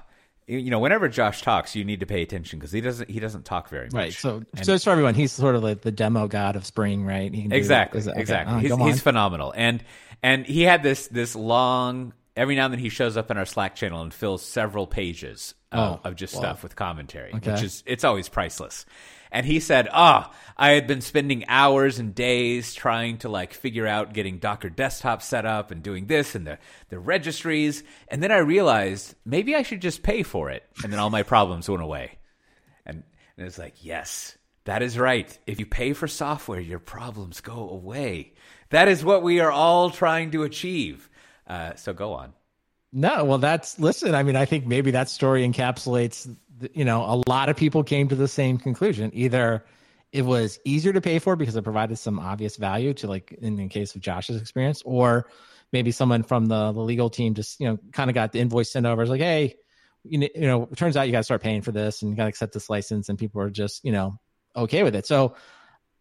[0.48, 3.46] you know, whenever Josh talks, you need to pay attention because he doesn't he doesn't
[3.46, 4.14] talk very much." Right.
[4.14, 7.34] So, so just for everyone, he's sort of like the demo god of spring, right?
[7.34, 8.20] He can do- exactly okay.
[8.20, 9.84] exactly Oh, he's, he's phenomenal and
[10.22, 13.46] and he had this this long every now and then he shows up in our
[13.46, 16.42] slack channel and fills several pages of, Oh, of just wow.
[16.42, 17.52] stuff with commentary Okay.
[17.54, 18.86] which is it's always priceless
[19.32, 23.88] and he said ah i had been spending hours and days trying to like figure
[23.88, 26.58] out getting docker desktop set up and doing this and the
[26.90, 31.00] the registries and then i realized maybe i should just pay for it and then
[31.00, 32.18] all my problems went away
[32.86, 33.04] and,
[33.38, 35.38] and it's like, yes, that is right.
[35.48, 38.34] If you pay for software, your problems go away.
[38.70, 41.10] That is what we are all trying to achieve.
[41.48, 42.34] Uh, so go on.
[42.92, 44.16] No, well, that's listen.
[44.16, 46.34] I mean, I think maybe that story encapsulates.
[46.74, 49.12] You know, a lot of people came to the same conclusion.
[49.14, 49.66] Either
[50.14, 53.58] it was easier to pay for because it provided some obvious value to, like in
[53.58, 55.30] the case of Josh's experience, or
[55.74, 58.72] maybe someone from the, the legal team just you know kind of got the invoice
[58.72, 59.02] sent over.
[59.02, 59.56] It's like, hey,
[60.06, 62.12] you know, you know, it turns out you got to start paying for this and
[62.12, 64.18] you got to accept this license, and people are just you know
[64.56, 65.06] okay with it.
[65.06, 65.36] So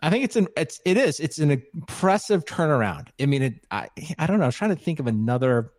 [0.04, 3.08] I think it's an it's it is it's an impressive turnaround.
[3.20, 3.88] I mean, it I
[4.18, 4.44] I don't know.
[4.44, 5.72] I was trying to think of another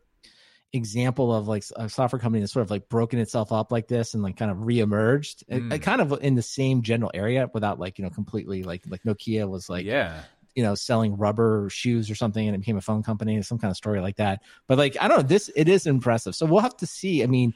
[0.73, 4.13] example of like a software company that's sort of like broken itself up like this
[4.13, 5.73] and like kind of reemerged, It- Mm.
[5.73, 9.03] it kind of in the same general area without like you know completely like like
[9.03, 10.23] Nokia was like yeah.
[10.53, 13.71] you know selling rubber shoes or something and it became a phone company some kind
[13.71, 16.61] of story like that but like i don't know this it is impressive so we'll
[16.61, 17.53] have to see i mean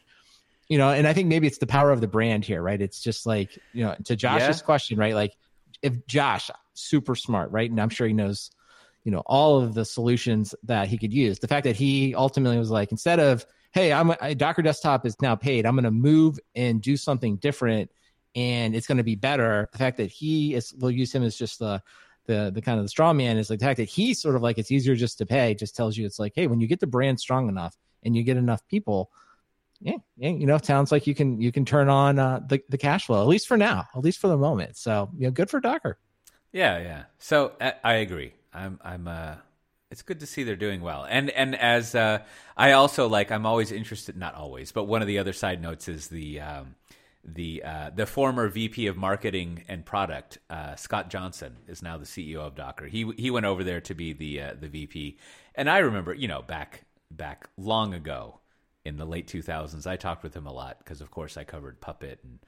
[0.69, 3.01] you know and i think maybe it's the power of the brand here right it's
[3.01, 4.65] just like you know to josh's Yeah.
[4.65, 5.35] question right like
[5.81, 7.69] if josh super smart right?
[7.69, 8.51] And i'm sure he knows
[9.03, 11.39] you know all of the solutions that he could use.
[11.39, 15.15] The fact that he ultimately was like instead of hey i'm I, docker desktop is
[15.21, 17.91] now paid i'm going to move and do something different
[18.35, 19.67] and it's going to be better.
[19.71, 21.81] The fact that he is we'll use him as just the
[22.25, 24.41] the the kind of the straw man is like the fact that he's sort of
[24.41, 26.79] like it's easier just to pay just tells you it's like hey when you get
[26.79, 29.09] the brand strong enough and you get enough people
[29.81, 32.61] yeah, yeah you know it sounds like you can you can turn on uh, the
[32.69, 35.31] the cash flow at least for now at least for the moment so you know
[35.31, 35.97] good for docker
[36.51, 37.03] Yeah, yeah.
[37.19, 38.33] So uh, I agree.
[38.53, 39.07] I'm, I'm.
[39.07, 39.35] Uh,
[39.91, 41.05] it's good to see they're doing well.
[41.09, 42.19] And and as uh,
[42.55, 44.17] I also like, I'm always interested.
[44.17, 46.75] Not always, but one of the other side notes is the um,
[47.23, 52.05] the uh, the former VP of marketing and product, uh, Scott Johnston, is now the
[52.05, 52.85] CEO of Docker.
[52.85, 55.17] He he went over there to be the uh, the VP.
[55.55, 58.38] And I remember, you know, back back long ago
[58.85, 61.81] in the late 2000s, I talked with him a lot because, of course, I covered
[61.81, 62.39] Puppet and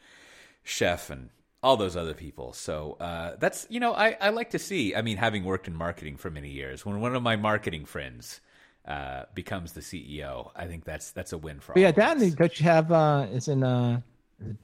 [0.64, 1.30] chef and
[1.64, 2.54] all those other people.
[2.54, 4.96] So uh, that's you know I, I like to see.
[4.96, 8.42] I mean, having worked in marketing for many years, when one of my marketing friends
[8.88, 11.82] uh, becomes the CEO, I think that's that's a win for but all.
[11.84, 12.34] yeah us.
[12.34, 14.02] don't you have uh is in uh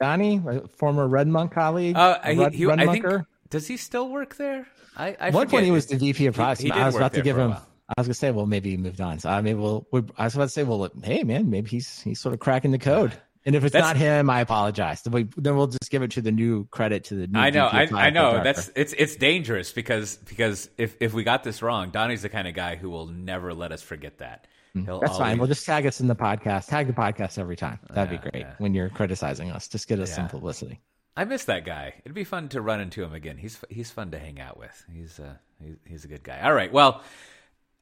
[0.00, 3.06] Donnie a former Red Monk colleague Uh, he, Red, he- Red I think
[3.50, 4.66] does he still work there?
[4.96, 5.50] I, I At one forget.
[5.50, 6.64] point he was the VP of products.
[6.68, 7.54] I was about to give him.
[7.96, 9.18] I was gonna say, well, maybe he moved on.
[9.18, 12.00] So I mean, we'll, we I was about to say, well, hey, man, maybe he's
[12.02, 13.12] he's sort of cracking the code.
[13.46, 15.00] And if it's That's- not him, I apologize.
[15.02, 17.38] Then, we, then we'll just give it to the new credit to the new.
[17.38, 18.42] I know, I, I know.
[18.44, 22.46] That's it's it's dangerous because because if if we got this wrong, Donnie's the kind
[22.46, 24.46] of guy who will never let us forget that.
[24.74, 24.84] Hmm.
[24.84, 25.38] He'll That's always, fine.
[25.38, 26.66] We'll just tag us in the podcast.
[26.66, 27.78] Tag the podcast every time.
[27.88, 28.54] That'd Yeah, be great yeah.
[28.58, 29.66] when you're criticizing us.
[29.66, 30.80] Just get us some publicity.
[31.16, 31.94] I miss that guy.
[32.04, 33.38] It'd be fun to run into him again.
[33.38, 34.84] He's he's fun to hang out with.
[34.92, 35.34] He's uh
[35.64, 36.40] he's, he's a good guy.
[36.42, 36.70] All right.
[36.72, 37.02] Well,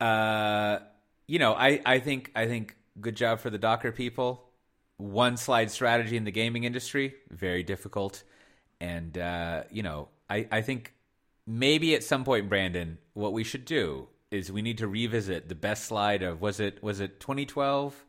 [0.01, 0.78] uh,
[1.26, 4.44] you know, I I think I think good job for the Docker people.
[4.99, 8.22] One slide strategy in the gaming industry, very difficult,
[8.80, 10.94] and uh, you know, I I think
[11.47, 15.55] maybe at some point, Brandon, what we should do is we need to revisit the
[15.55, 18.05] best slide of was it was it 2012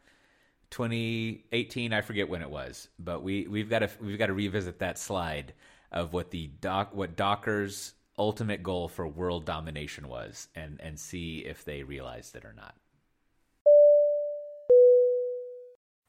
[0.70, 4.80] 2018 i forget when it was but we we've got to we've got to revisit
[4.80, 5.54] that slide
[5.92, 11.40] of what the doc what docker's ultimate goal for world domination was and and see
[11.40, 12.76] if they realized it or not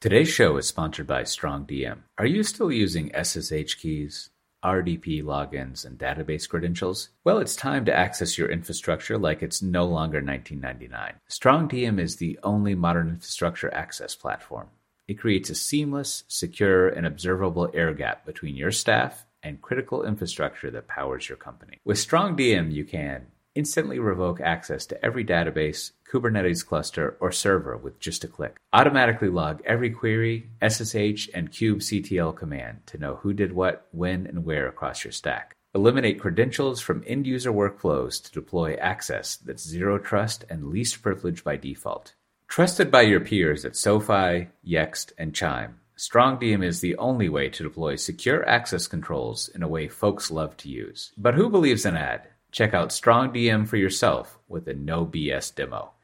[0.00, 2.02] Today's show is sponsored by StrongDM.
[2.18, 4.30] Are you still using SSH keys,
[4.64, 7.08] RDP logins, and database credentials?
[7.24, 11.14] Well, it's time to access your infrastructure like it's no longer 1999.
[11.28, 14.68] StrongDM is the only modern infrastructure access platform.
[15.08, 20.70] It creates a seamless, secure, and observable air gap between your staff and critical infrastructure
[20.70, 21.78] that powers your company.
[21.84, 27.98] With StrongDM, you can instantly revoke access to every database, Kubernetes cluster, or server with
[27.98, 28.56] just a click.
[28.72, 34.44] Automatically log every query, SSH, and kubectl command to know who did what, when, and
[34.44, 35.56] where across your stack.
[35.74, 41.44] Eliminate credentials from end user workflows to deploy access that's zero trust and least privilege
[41.44, 42.14] by default.
[42.46, 47.64] Trusted by your peers at SoFi, Yext, and Chime, StrongDM is the only way to
[47.64, 51.10] deploy secure access controls in a way folks love to use.
[51.18, 52.28] But who believes an ad?
[52.52, 55.94] Check out StrongDM for yourself with a no BS demo.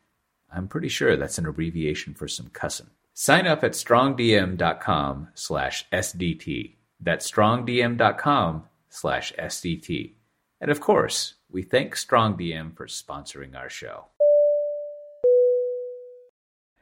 [0.53, 2.91] I'm pretty sure that's an abbreviation for some cussin'.
[3.13, 6.75] Sign up at strongdm.com slash SDT.
[6.99, 10.15] That's strongdm.com slash SDT.
[10.61, 14.07] And of course, we thank StrongDM for sponsoring our show.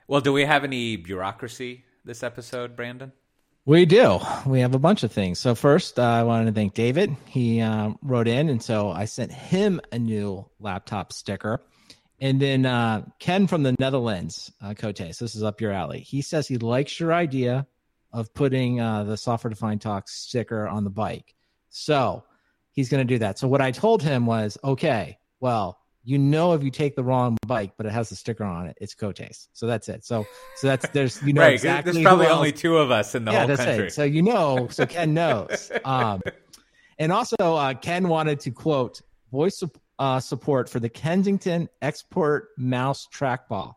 [0.08, 3.12] Well, do we have any bureaucracy this episode, Brandon?
[3.64, 4.18] We do.
[4.44, 5.38] We have a bunch of things.
[5.38, 7.16] So first, uh, I wanted to thank David.
[7.26, 11.62] He um, wrote in, and so I sent him a new laptop sticker.
[12.20, 16.00] And then uh, Ken from the Netherlands, uh, Cotes, this is up your alley.
[16.00, 17.66] He says he likes your idea
[18.12, 21.34] of putting uh, the software defined talk sticker on the bike.
[21.70, 22.24] So
[22.72, 23.38] he's going to do that.
[23.38, 27.36] So what I told him was, okay, well, you know, if you take the wrong
[27.46, 29.48] bike, but it has a sticker on it, it's Cotes.
[29.52, 30.04] So that's it.
[30.04, 30.26] So
[30.56, 31.92] so that's there's you know right, exactly.
[31.92, 33.86] there's probably only two of us in the yeah, whole that's country.
[33.86, 33.92] it.
[33.92, 35.70] So you know, so Ken knows.
[35.84, 36.20] Um,
[36.98, 39.00] and also, uh, Ken wanted to quote
[39.30, 39.62] voice
[39.98, 43.74] uh, support for the Kensington Expert Mouse Trackball.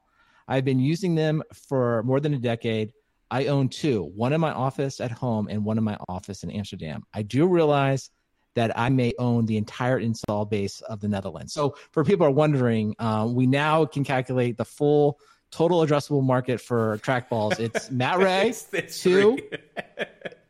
[0.48, 2.94] I've been using them for more than a decade.
[3.32, 6.52] I own two, one in my office at home and one in my office in
[6.52, 7.04] Amsterdam.
[7.14, 8.12] I do realize
[8.56, 11.54] that I may own the entire install base of the Netherlands.
[11.54, 15.20] So, for people who are wondering, uh, we now can calculate the full
[15.52, 17.60] total addressable market for trackballs.
[17.60, 19.38] It's Matt Ray, It's- it's two.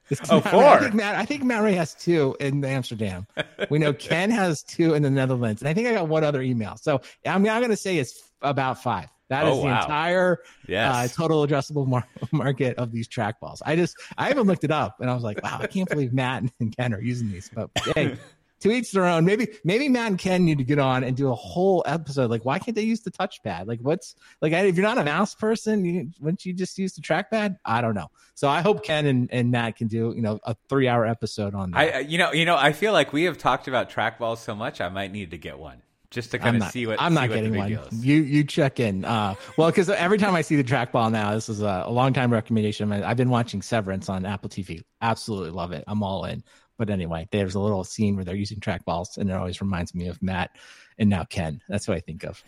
[0.10, 0.60] it's Oh, Matt Ray.
[0.60, 3.28] I think, Matt, I think Matt Ray has two in Amsterdam.
[3.70, 6.42] We know Ken has two in the Netherlands, and I think I got one other
[6.42, 6.78] email.
[6.78, 9.08] So I'm now going to say it's about five.
[9.30, 9.82] That is Oh, the wow.
[9.82, 10.94] entire yes.
[10.94, 13.62] uh, total addressable mar- market of these trackballs.
[13.66, 16.14] I just I haven't looked it up, and I was like, wow, I can't believe
[16.14, 17.50] Matt and Ken are using these.
[17.54, 18.18] But hey,
[18.62, 19.26] to each their own.
[19.26, 22.30] Maybe maybe Matt and Ken need to get on and do a whole episode.
[22.30, 23.68] Like, why can't they use the touchpad?
[23.68, 27.02] Like, what's like if you're not a mouse person, you, wouldn't you just use the
[27.02, 27.58] trackpad?
[27.66, 28.10] I don't know.
[28.36, 31.56] So I hope Ken and, and Matt can do you know a three hour episode
[31.56, 31.78] on that.
[31.78, 34.54] I, I- you know, you know, I feel like we have talked about trackballs so
[34.56, 34.82] much.
[34.82, 35.82] I might need to get one
[36.16, 37.80] just to kind I'm of not, see what I'm see not what getting one.
[37.92, 39.06] You you check in.
[39.06, 42.14] Uh, well, because every time I see the trackball now, this is a, a long
[42.14, 42.92] time recommendation.
[42.92, 44.82] I've been watching Severance on Apple TV.
[45.02, 45.84] Absolutely love it.
[45.86, 46.44] I'm all in.
[46.78, 50.08] But anyway, there's a little scene where they're using trackballs, and it always reminds me
[50.08, 50.52] of Matt
[50.98, 51.62] and now Ken.
[51.70, 52.44] That's what I think of.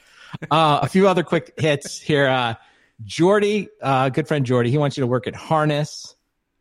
[0.50, 2.28] Uh, a few other quick hits here.
[2.28, 2.56] Uh,
[3.04, 6.16] Jordy, uh, good friend Jordy, he wants you to work at Harness.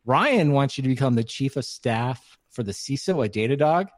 [0.04, 3.88] Ryan wants you to become the chief of staff for the CISO at Datadog.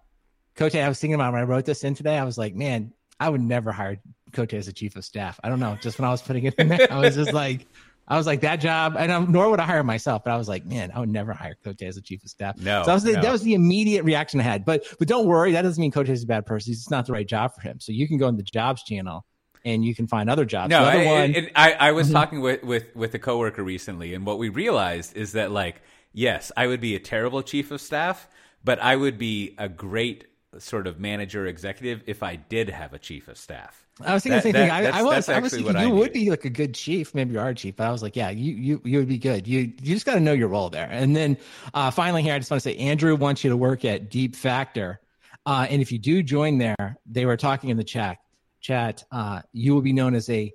[0.57, 2.19] Cote, I was thinking about when I wrote this in today.
[2.19, 4.01] I was like, man, I would never hire
[4.33, 5.41] Cote as a chief of staff.
[5.43, 5.77] I don't know.
[5.81, 7.67] Just when I was putting it in there, I was just like,
[8.07, 10.25] I was like that job, and um, nor would I hire myself.
[10.25, 12.57] But I was like, man, I would never hire Cote as a chief of staff.
[12.59, 13.23] No, so that was the, no.
[13.23, 14.65] that was the immediate reaction I had.
[14.65, 16.73] But but don't worry, that doesn't mean Cote is a bad person.
[16.73, 17.81] It's not the right job for him.
[17.81, 19.27] So you can go in the jobs channel
[19.65, 20.71] and you can find other jobs.
[20.71, 22.13] No, other I, one, it- I, I was Mhm.
[22.13, 26.53] talking with, with, with a coworker recently, and what we realized is that, like, yes,
[26.57, 28.29] I would be a terrible chief of staff,
[28.65, 30.25] but I would be a great
[30.59, 33.85] sort of manager executive if I did have a chief of staff.
[34.01, 34.71] I was thinking the same that- thing.
[34.71, 36.25] I, that's- I was, I was thinking you I would need.
[36.25, 37.15] be like a good chief.
[37.15, 39.19] Maybe you are a chief, but I was like, yeah, you you you would be
[39.19, 39.47] good.
[39.47, 40.89] You you just got to know your role there.
[40.91, 41.37] And then
[41.75, 44.35] uh, finally, here I just want to say, Andrew wants you to work at Deep
[44.37, 45.01] Factor,
[45.47, 48.19] uh, and if you do join there, they were talking in the chat.
[48.61, 50.53] Chat, uh, you will be known as a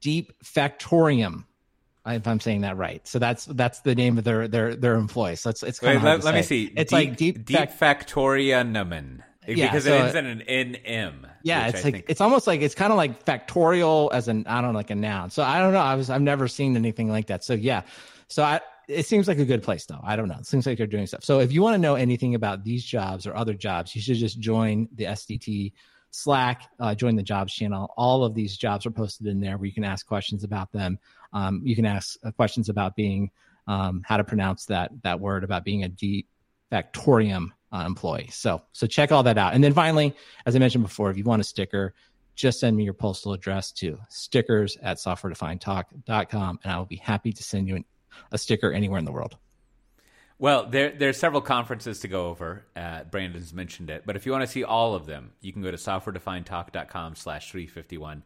[0.00, 1.44] Deep Factorium.
[2.06, 5.40] If I'm saying that right, so that's that's the name of their their their employees.
[5.40, 6.70] So it's it's kind Wait, of let, let me see.
[6.76, 9.20] It's deep, like deep, deep fac- factorianum.
[9.46, 11.30] Yeah, because so- it ends in an NM.
[11.42, 14.44] Yeah, it's I like think- it's almost like it's kind of like factorial as an
[14.46, 15.30] I don't know, like a noun.
[15.30, 15.80] So I don't know.
[15.80, 17.44] I was I've never seen anything like that.
[17.44, 17.82] So yeah,
[18.28, 20.00] so I it seems like a good place though.
[20.02, 20.36] I don't know.
[20.38, 21.24] It seems like they're doing stuff.
[21.24, 24.16] So if you want to know anything about these jobs or other jobs, you should
[24.16, 25.72] just join the SDT
[26.10, 27.92] Slack, uh, join the jobs channel.
[27.96, 30.98] All of these jobs are posted in there where you can ask questions about them.
[31.34, 33.30] Um, you can ask uh, questions about being
[33.66, 36.28] um, how to pronounce that that word about being a deep
[36.72, 38.28] factorium uh, employee.
[38.32, 39.54] So so check all that out.
[39.54, 40.14] And then finally,
[40.46, 41.94] as I mentioned before, if you want a sticker,
[42.34, 47.32] just send me your postal address to stickers at softwaredefinedtalk.com and I will be happy
[47.32, 47.84] to send you an,
[48.32, 49.36] a sticker anywhere in the world.
[50.38, 52.66] Well, there there are several conferences to go over.
[52.74, 55.62] Uh, Brandon's mentioned it, but if you want to see all of them, you can
[55.62, 58.24] go to softwaredefinedtalk.com slash 351.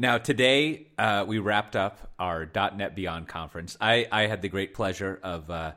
[0.00, 3.76] Now, today uh, we wrapped up our .NET Beyond conference.
[3.82, 5.50] I, I had the great pleasure of.
[5.50, 5.72] Uh,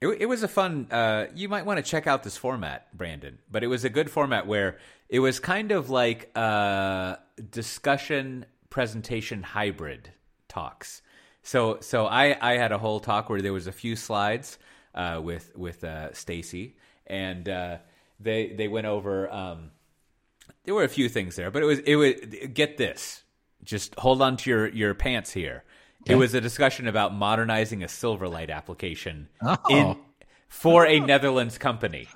[0.00, 0.86] it, it was a fun.
[0.90, 3.40] Uh, you might want to check out this format, Brandon.
[3.50, 4.78] But it was a good format where
[5.10, 7.18] it was kind of like a
[7.50, 10.10] discussion presentation hybrid
[10.48, 11.02] talks.
[11.42, 14.56] So so I I had a whole talk where there was a few slides
[14.94, 17.76] uh, with with uh, Stacy and uh,
[18.18, 19.30] they they went over.
[19.30, 19.72] Um,
[20.64, 22.14] there were a few things there, but it was it was
[22.54, 23.21] get this.
[23.64, 25.64] Just hold on to your your pants here.
[26.04, 29.56] It was a discussion about modernizing a Silverlight application Oh.
[29.70, 29.96] in
[30.48, 32.08] for a Netherlands company.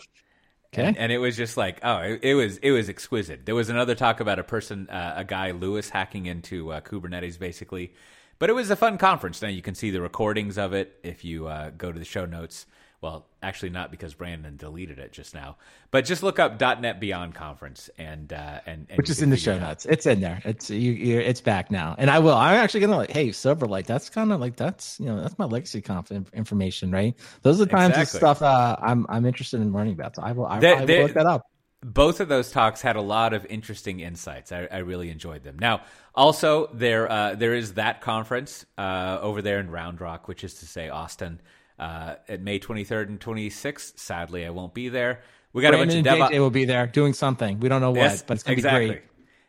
[0.74, 0.82] Okay.
[0.88, 3.46] And, and it was just like, oh, it, it was it was exquisite.
[3.46, 7.38] There was another talk about a person, uh, a guy Lewis hacking into uh, Kubernetes,
[7.38, 7.94] basically.
[8.38, 9.40] But it was a fun conference.
[9.40, 12.26] Now you can see the recordings of it if you uh, go to the show
[12.26, 12.66] notes.
[13.02, 15.56] Well, actually, not because Brandon deleted it just now,
[15.90, 19.36] but just look up .NET Beyond conference and uh, and, and Which is in the
[19.36, 19.68] show it out.
[19.68, 19.86] notes.
[19.86, 20.40] It's in there.
[20.44, 21.20] It's you.
[21.20, 22.34] It's back now, and I will.
[22.34, 23.84] I'm actually gonna like, hey, Silverlight.
[23.86, 27.14] That's kind of like that's you know that's my legacy conf information, right?
[27.42, 28.16] Those are the kinds Exactly.
[28.16, 30.16] of stuff uh, I'm I'm interested in learning about.
[30.16, 30.46] So I will.
[30.46, 31.42] I, I will look that up.
[31.84, 34.50] both of those talks had a lot of interesting insights.
[34.50, 35.58] I, I really enjoyed them.
[35.58, 35.82] Now,
[36.14, 40.54] also there uh, there is that conference uh, over there in Round Rock, which is
[40.54, 41.40] to say Austin,
[41.78, 43.98] uh, at May 23rd and 26th.
[43.98, 45.20] Sadly, I won't be there.
[45.52, 47.60] We got Brandon a bunch of JJ will be there doing something.
[47.60, 48.86] We don't know what, Yes, but it's gonna exactly.
[48.86, 49.02] be great.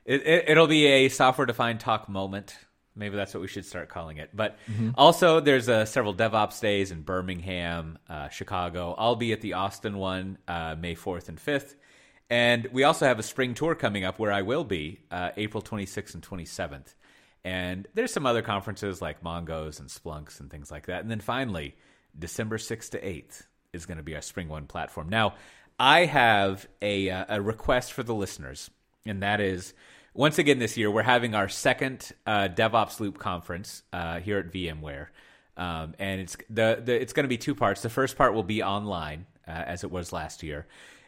[0.06, 2.56] It, it, it'll be a software defined talk moment.
[2.96, 4.30] Maybe that's what we should start calling it.
[4.34, 4.92] But Mm-hmm.
[4.96, 8.96] also, there's uh, several DevOps days in Birmingham, uh, Chicago.
[8.98, 11.76] I'll be at the Austin one uh, May 4th and 5th.
[12.30, 15.62] And we also have a spring tour coming up where I will be uh, April
[15.62, 16.94] 26th and 27th.
[17.44, 21.02] And there's some other conferences like Mongos and Splunks and things like that.
[21.02, 21.76] And then finally,
[22.18, 23.44] December 6th to 8th
[23.74, 25.10] is going to be our Spring One platform.
[25.10, 25.36] Now,
[25.80, 28.70] I have a, uh, a request for the listeners,
[29.06, 29.74] and that is
[30.14, 34.52] once again this year, we're having our second uh, DevOps Loop conference uh, here at
[34.52, 35.08] VMware.
[35.56, 37.82] Um, and it's the, the it's going to be two parts.
[37.82, 40.68] The first part will be online, uh, as it was last year,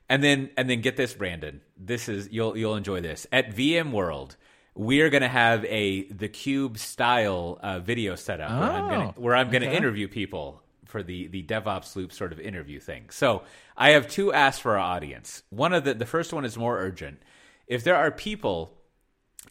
[0.09, 1.61] and then and then get this, Brandon.
[1.77, 4.35] This is you'll you'll enjoy this at VMworld.
[4.75, 9.07] We are going to have a the Cube style uh, video setup where I'm going
[9.07, 9.77] Oh, to where I'm going to okay.
[9.77, 10.58] interview people
[10.89, 13.09] for the the DevOps Loop sort of interview thing.
[13.11, 13.43] So
[13.77, 15.43] I have two asks for our audience.
[15.49, 17.21] One of the the first one is more urgent.
[17.67, 18.75] If there are people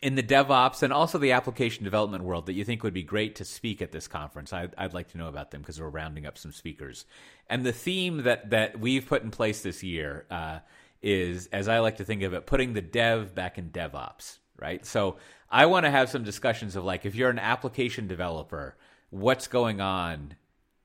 [0.02, 3.36] in the DevOps and also the application development world that you think would be great
[3.36, 6.26] to speak at this conference, I'd, I'd like to know about them because we're rounding
[6.26, 7.06] up some speakers.
[7.48, 10.58] And the theme that that we've put in place this year uh,
[11.02, 14.38] is, as I like to think of it, putting the dev back in DevOps.
[14.60, 14.84] Right.
[14.84, 15.18] So
[15.48, 18.76] I want to have some discussions of like, if you're an application developer,
[19.10, 20.34] what's going on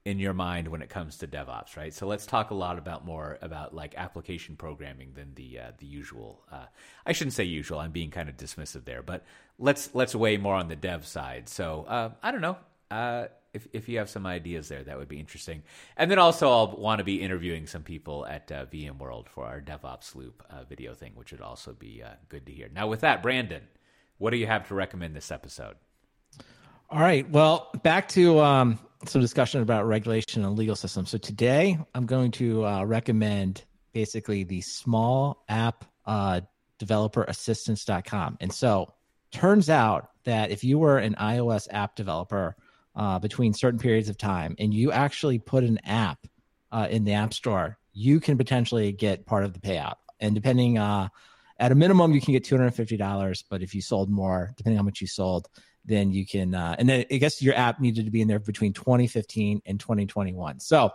[0.06, 1.94] in your mind when it comes to DevOps, right?
[1.94, 5.86] So let's talk a lot about more about like application programming than the uh, the
[5.86, 6.44] usual.
[6.52, 6.66] Uh,
[7.06, 7.80] I shouldn't say usual.
[7.80, 9.24] I'm being kind of dismissive there, but
[9.58, 11.48] let's let's weigh more on the dev side.
[11.48, 12.58] So uh, I don't know.
[12.92, 15.64] Uh, if if you have some ideas there, that would be interesting.
[15.96, 19.62] And then also, I'll want to be interviewing some people at uh, VMworld for our
[19.62, 22.70] DevOps Loop uh, video thing, which would also be good to hear.
[22.74, 23.62] Now, with that, Brandon,
[24.18, 25.76] what do you have to recommend this episode?
[26.90, 27.28] All right.
[27.30, 31.10] Well, back to um, some discussion about regulation and legal systems.
[31.10, 36.42] So today I'm going to uh, recommend basically the small app uh,
[36.80, 38.38] developer assistance.com.
[38.42, 38.94] And so
[39.32, 42.56] turns out that if you were an iOS app developer
[42.96, 46.20] uh, between certain periods of time and you actually put an app
[46.72, 49.96] uh, in the app store, you can potentially get part of the payout.
[50.20, 51.10] And depending uh,
[51.60, 53.44] at a minimum, you can get $250.
[53.50, 55.48] But if you sold more, depending on how much you sold,
[55.86, 58.40] then you can uh, and then i guess your app needed to be in there
[58.40, 60.92] between 2015 and 2021 so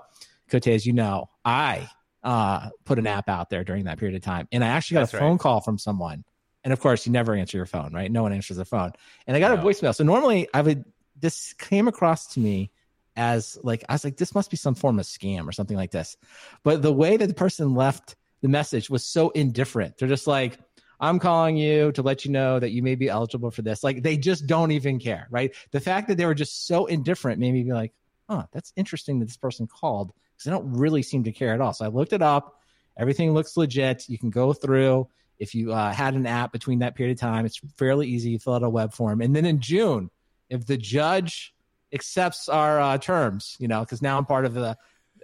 [0.51, 1.89] cote as you know i
[2.25, 5.01] uh, put an app out there during that period of time and i actually got
[5.01, 5.23] That's a right.
[5.23, 6.25] phone call from someone
[6.65, 8.11] And of course, you never answer your phone, right?
[8.11, 8.93] No one answers their phone.
[9.27, 9.63] And I got No.
[9.63, 9.95] a voicemail.
[9.95, 10.85] So normally I would,
[11.17, 12.73] this came across to me
[13.17, 15.93] as like, I was like, this must be some form of scam or something like
[15.93, 16.17] this.
[16.65, 19.97] But the way that the person left the message was so indifferent.
[19.99, 20.59] They're just like,
[21.01, 23.85] I'm calling you to let you know that you may be eligible for this.
[23.85, 25.55] Like they just don't even care, right?
[25.71, 27.93] The fact that they were just so indifferent made me be like,
[28.29, 31.61] oh, that's interesting that this person called because they don't really seem to care at
[31.61, 31.73] all.
[31.73, 32.61] So I looked it up.
[32.97, 34.09] Everything looks legit.
[34.09, 35.09] You can go through.
[35.39, 38.31] If you uh, had an app between that period of time, it's fairly easy.
[38.31, 39.21] You fill out a web form.
[39.21, 40.11] And then in June,
[40.51, 41.55] if the judge
[41.93, 44.77] accepts our uh, terms, you know, because now I'm part of the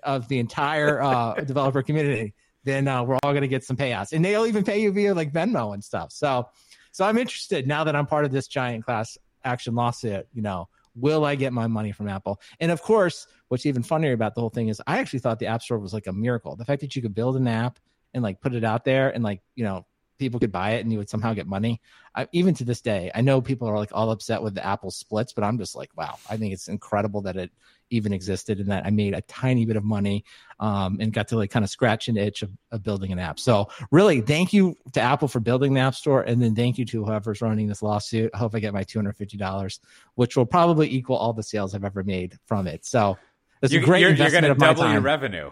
[0.05, 2.35] of the entire uh, developer community,
[2.65, 5.15] then uh, we're all going to get some payouts, and they'll even pay you via
[5.15, 6.13] like Venmo and stuff.
[6.13, 6.49] So,
[6.93, 10.27] so I'm interested now that I'm part of this giant class action lawsuit.
[10.33, 12.41] You know, will I get my money from Apple?
[12.61, 15.47] And of course, what's even funnier about the whole thing is I actually thought the
[15.47, 16.57] App Store was like a miracle.
[16.57, 17.79] The fact that you could build an app
[18.15, 19.85] and like put it out there and like you know
[20.25, 21.83] people could buy it and you would somehow get money.
[22.15, 24.91] I, even to this day, I know people are like all upset with the Apple
[24.91, 27.51] splits, but I'm just like, wow, I think it's incredible that it
[27.91, 30.25] even existed and that I made a tiny bit of money
[30.59, 33.39] um, and got to like kind of scratch an itch of, of building an app.
[33.39, 36.87] So really, thank you to Apple for building the App Store, and then thank you
[36.87, 38.31] to whoever's running this lawsuit.
[38.33, 39.81] I hope I get my two hundred fifty dollars,
[40.15, 42.87] which will probably equal all the sales I've ever made from it.
[42.87, 43.19] So.
[43.63, 44.93] It's a great you're, you're going to of my double time.
[44.93, 45.51] your revenue.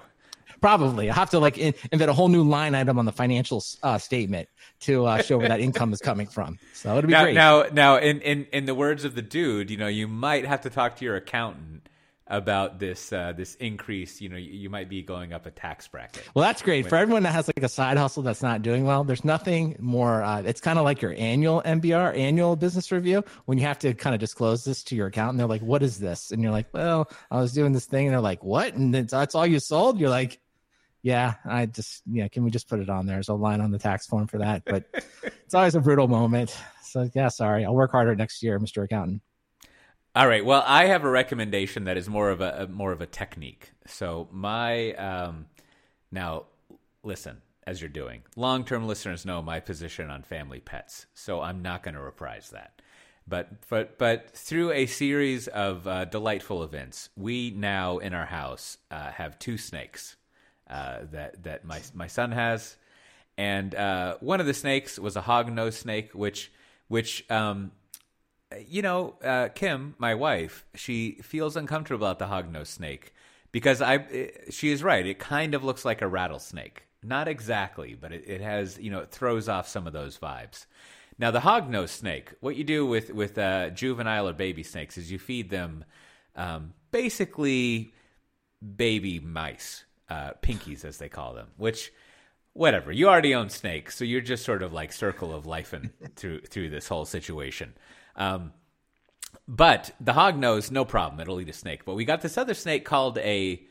[0.63, 1.11] Probably.
[1.11, 3.99] I have to like in, invent a whole new line item on the financial uh,
[3.99, 4.49] statement
[4.81, 6.59] to uh, show where that income is coming from.
[6.73, 7.35] So it'll be Now, great.
[7.35, 10.63] now, now, in, in in the words of the dude, you know, you might have
[10.63, 11.89] to talk to your accountant
[12.29, 14.21] about this uh, this increase.
[14.21, 16.23] You know, you, you might be going up a tax bracket.
[16.35, 19.05] well, that's great for everyone that has like a side hustle that's not doing well.
[19.05, 20.23] There's nothing more.
[20.23, 23.93] Uh, it's kind of like your annual MBR, annual business review, when you have to
[23.95, 25.39] kind of disclose this to your accountant.
[25.39, 28.15] They're like, "What is this?" And you're like, "Well, I was doing this thing," and
[28.15, 29.99] they're like, "What?" And that's all you sold.
[30.01, 30.39] You're like,
[31.03, 33.17] "Yeah, I just yeah." Can we just put it on there?
[33.17, 34.85] There's a line on the tax form for that, but
[35.23, 36.57] it's always a brutal moment.
[36.83, 37.65] So yeah, sorry.
[37.65, 38.85] I'll work harder next year, Mr.
[38.85, 39.23] Accountant.
[40.15, 40.45] All right.
[40.45, 43.73] Well, I have a recommendation that is more of a, a more of a technique.
[43.87, 45.47] So my um,
[46.11, 46.45] now
[47.03, 48.23] listen as you're doing.
[48.37, 52.51] Long term listeners know my position on family pets, so I'm not going to reprise
[52.51, 52.83] that.
[53.27, 58.79] But but but through a series of uh, delightful events, we now in our house
[58.91, 60.17] uh, have two snakes
[60.73, 62.77] uh, that that my my son has,
[63.37, 66.51] and uh, one of the snakes was a hog-nosed snake, which
[66.89, 67.73] which um,
[68.67, 73.15] you know, uh, Kim, my wife, she feels uncomfortable about the hognose snake
[73.51, 73.97] because I.
[73.97, 75.07] It, she is right.
[75.07, 76.85] It kind of looks like a rattlesnake.
[77.03, 80.67] Not exactly, but it, it has you know it throws off some of those vibes.
[81.19, 85.11] Now the hognose snake, what you do with with uh, juvenile or baby snakes is
[85.11, 85.85] you feed them
[86.37, 87.93] um, basically
[88.77, 91.91] baby mice, uh, pinkies as they call them, which
[92.53, 95.91] whatever you already own snakes, so you're just sort of like circle of life and
[96.17, 97.73] through through this whole situation.
[98.15, 98.53] Um,
[99.49, 101.21] but the hog nose, no problem.
[101.21, 101.87] It'll eat a snake.
[101.87, 103.63] But we got this other snake called a.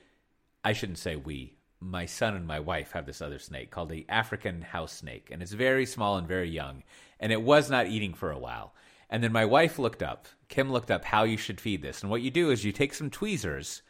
[0.63, 1.57] I shouldn't say we.
[1.79, 5.41] My son and my wife have this other snake called a African house snake, and
[5.41, 6.83] it's very small and very young,
[7.19, 8.73] and it was not eating for a while.
[9.09, 10.27] And then my wife looked up.
[10.47, 12.93] Kim looked up how you should feed this, and what you do is you take
[12.93, 13.81] some tweezers,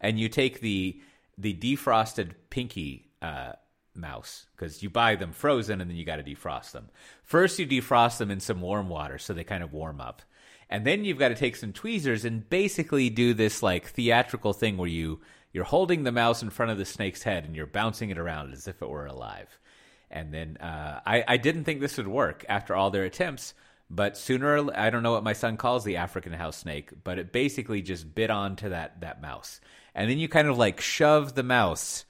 [0.00, 1.00] and you take the
[1.40, 3.52] the defrosted pinky uh,
[3.94, 6.88] mouse because you buy them frozen and then you got to defrost them.
[7.22, 10.22] First, you defrost them in some warm water so they kind of warm up.
[10.68, 14.76] And then you've got to take some tweezers and basically do this like theatrical thing
[14.76, 15.20] where you
[15.52, 18.52] you're holding the mouse in front of the snake's head and you're bouncing it around
[18.52, 19.58] as if it were alive.
[20.08, 23.52] And then uh, I, I didn't think this would work after all their attempts,
[23.90, 27.32] but sooner I don't know what my son calls the African house snake, but it
[27.32, 29.60] basically just bit onto that that mouse,
[29.94, 32.04] and then you kind of like shove the mouse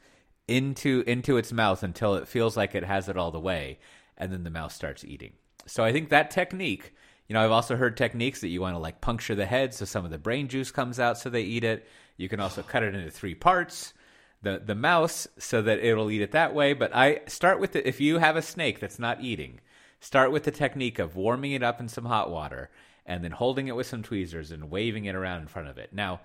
[0.46, 3.78] into into its mouth until it feels like it has it all the way,
[4.18, 5.32] and then the mouse starts eating.
[5.66, 6.94] So I think that technique.
[7.28, 9.84] You know, I've also heard techniques that you want to like puncture the head so
[9.84, 11.86] some of the brain juice comes out so they eat it.
[12.16, 13.94] You can also cut it into three parts.
[14.42, 16.72] The the mouse so that it'll eat it that way.
[16.72, 19.60] But I start with the if you have a snake that's not eating,
[20.00, 22.70] start with the technique of warming it up in some hot water
[23.06, 25.92] and then holding it with some tweezers and waving it around in front of it.
[25.92, 26.20] Now,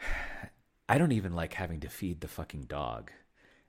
[0.88, 3.10] I don't even like having to feed the fucking dog.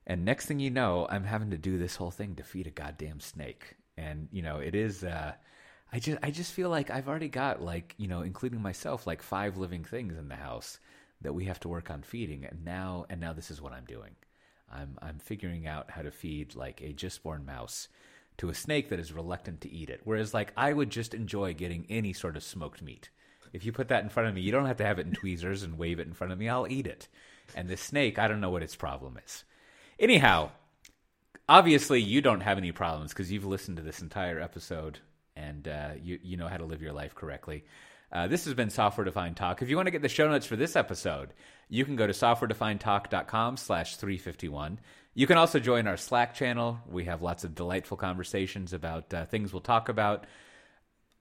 [0.06, 2.70] And next thing you know, I'm having to do this whole thing to feed a
[2.70, 3.76] goddamn snake.
[3.96, 5.32] And you know, it is uh
[5.92, 9.22] I just I just feel like I've already got like, you know, including myself like
[9.22, 10.78] five living things in the house
[11.20, 13.84] that we have to work on feeding and now and now this is what I'm
[13.84, 14.14] doing.
[14.72, 17.88] I'm I'm figuring out how to feed like a just born mouse
[18.38, 20.00] to a snake that is reluctant to eat it.
[20.04, 23.10] Whereas like I would just enjoy getting any sort of smoked meat.
[23.52, 25.12] If you put that in front of me, you don't have to have it in
[25.12, 26.48] tweezers and wave it in front of me.
[26.48, 27.08] I'll eat it.
[27.54, 29.44] And this snake, I don't know what its problem is.
[29.98, 30.50] Anyhow,
[31.48, 34.98] obviously you don't have any problems because you've listened to this entire episode
[35.34, 37.64] and uh, you you know how to live your life correctly.
[38.10, 39.60] Uh, this has been Software Defined Talk.
[39.60, 41.34] If you want to get the show notes for this episode,
[41.68, 44.80] you can go to softwaredefinedtalk.com slash 351.
[45.18, 46.78] You can also join our Slack channel.
[46.88, 50.26] We have lots of delightful conversations about uh, things we'll talk about.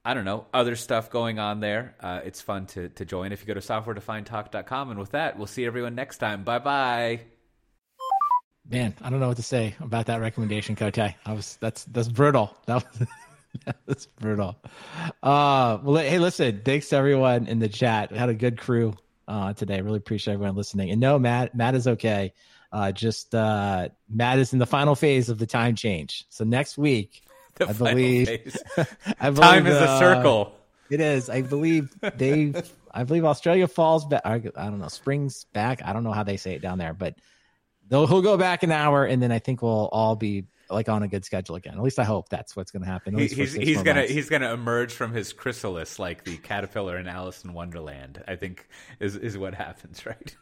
[0.05, 1.95] I don't know, other stuff going on there.
[1.99, 4.91] Uh, it's fun to, to join if you go to softwaredefinedtalk.com.
[4.91, 6.43] And with that, we'll see everyone next time.
[6.43, 7.21] Bye bye.
[8.69, 10.99] Man, I don't know what to say about that recommendation, Cote.
[10.99, 12.55] I was that's that's brutal.
[12.67, 13.07] That was
[13.87, 14.57] That's brutal.
[15.23, 18.11] Uh, well, hey, listen, thanks to everyone in the chat.
[18.11, 18.93] We had a good crew
[19.27, 19.81] uh, today.
[19.81, 20.91] Really appreciate everyone listening.
[20.91, 22.33] And no, Matt, Matt is okay.
[22.71, 26.25] Uh, just uh, Matt is in the final phase of the time change.
[26.29, 27.21] So next week,
[27.59, 28.29] I believe.
[29.19, 30.53] I believe Time is a uh, circle.
[30.89, 31.29] It is.
[31.29, 32.53] I believe they.
[32.91, 34.21] I believe Australia falls back.
[34.25, 34.87] I don't know.
[34.87, 35.81] Springs back.
[35.83, 37.15] I don't know how they say it down there, but
[37.87, 41.03] they'll he'll go back an hour, and then I think we'll all be like on
[41.03, 41.75] a good schedule again.
[41.75, 43.13] At least I hope that's what's going to happen.
[43.15, 44.11] At He- least he's he's gonna months.
[44.13, 48.23] he's gonna emerge from his chrysalis like the caterpillar in Alice in Wonderland.
[48.27, 48.67] I think
[48.99, 50.35] is is what happens, right?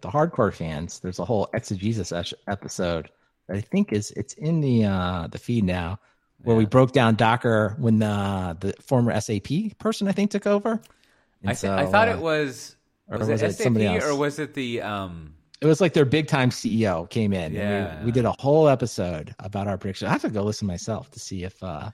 [0.00, 2.12] The hardcore fans, there's a whole exegesis
[2.46, 3.10] episode
[3.48, 5.98] that I think is it's in the uh the feed now
[6.42, 10.80] where we broke down Docker when the the former SAP person I think took over.
[11.44, 12.76] I, th- so, I thought uh, it was
[13.08, 14.04] or was, was it it SAP somebody else?
[14.04, 17.52] or was it the um it was like their big time CEO came in.
[17.52, 17.98] Yeah.
[18.00, 20.06] we, we did a whole episode about our prediction.
[20.06, 21.90] I have to go listen myself to see if uh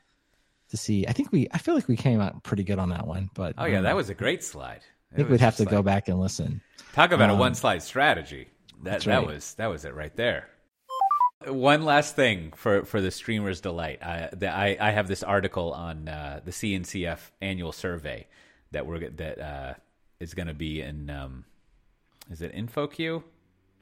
[0.71, 1.07] to see.
[1.07, 3.55] I think we I feel like we came out pretty good on that one, but
[3.59, 4.81] oh yeah that was a great slide.
[5.13, 6.61] I think we'd have to go back and listen.
[6.95, 8.47] Talk about a Um, one slide strategy.
[8.85, 10.49] That that's that was that was it right there.
[11.45, 14.01] One last thing for, for the streamer's delight.
[14.01, 18.29] I, the, I I have this article on uh, the CNCF annual survey
[18.71, 19.75] that we're that uh,
[20.21, 21.45] is going to be in um,
[22.31, 23.25] is it InfoQ?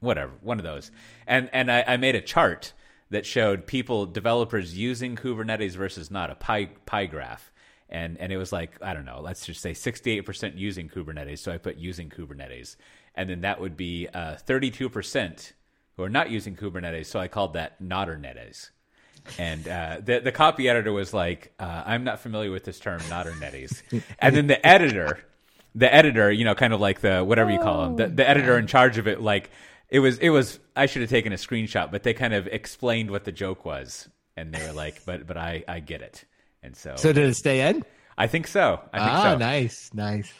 [0.00, 0.90] Whatever, one of those.
[1.26, 2.72] And and I, I made a chart
[3.10, 7.52] that showed people developers using Kubernetes versus not a pie pie graph.
[7.90, 11.40] And and it was like, I don't know, let's just say 68% using Kubernetes.
[11.40, 12.76] So I put using Kubernetes.
[13.14, 15.52] And then that would be uh, 32%
[15.96, 17.06] who are not using Kubernetes.
[17.06, 18.70] So I called that Notternetes.
[19.38, 22.98] And uh, the the copy editor was like, uh, "I'm not familiar with this term,
[23.02, 23.82] Notternetes."
[24.18, 25.20] and then the editor,
[25.76, 28.58] the editor, you know, kind of like the whatever you call him, the, the editor
[28.58, 29.50] in charge of it, like
[29.90, 30.58] it was it was.
[30.74, 34.08] I should have taken a screenshot, but they kind of explained what the joke was,
[34.36, 36.24] and they were like, "But but I I get it."
[36.64, 37.84] And so, So did it stay in?
[38.18, 38.80] I think so.
[38.92, 39.38] I think Ah, so.
[39.38, 40.32] nice, nice.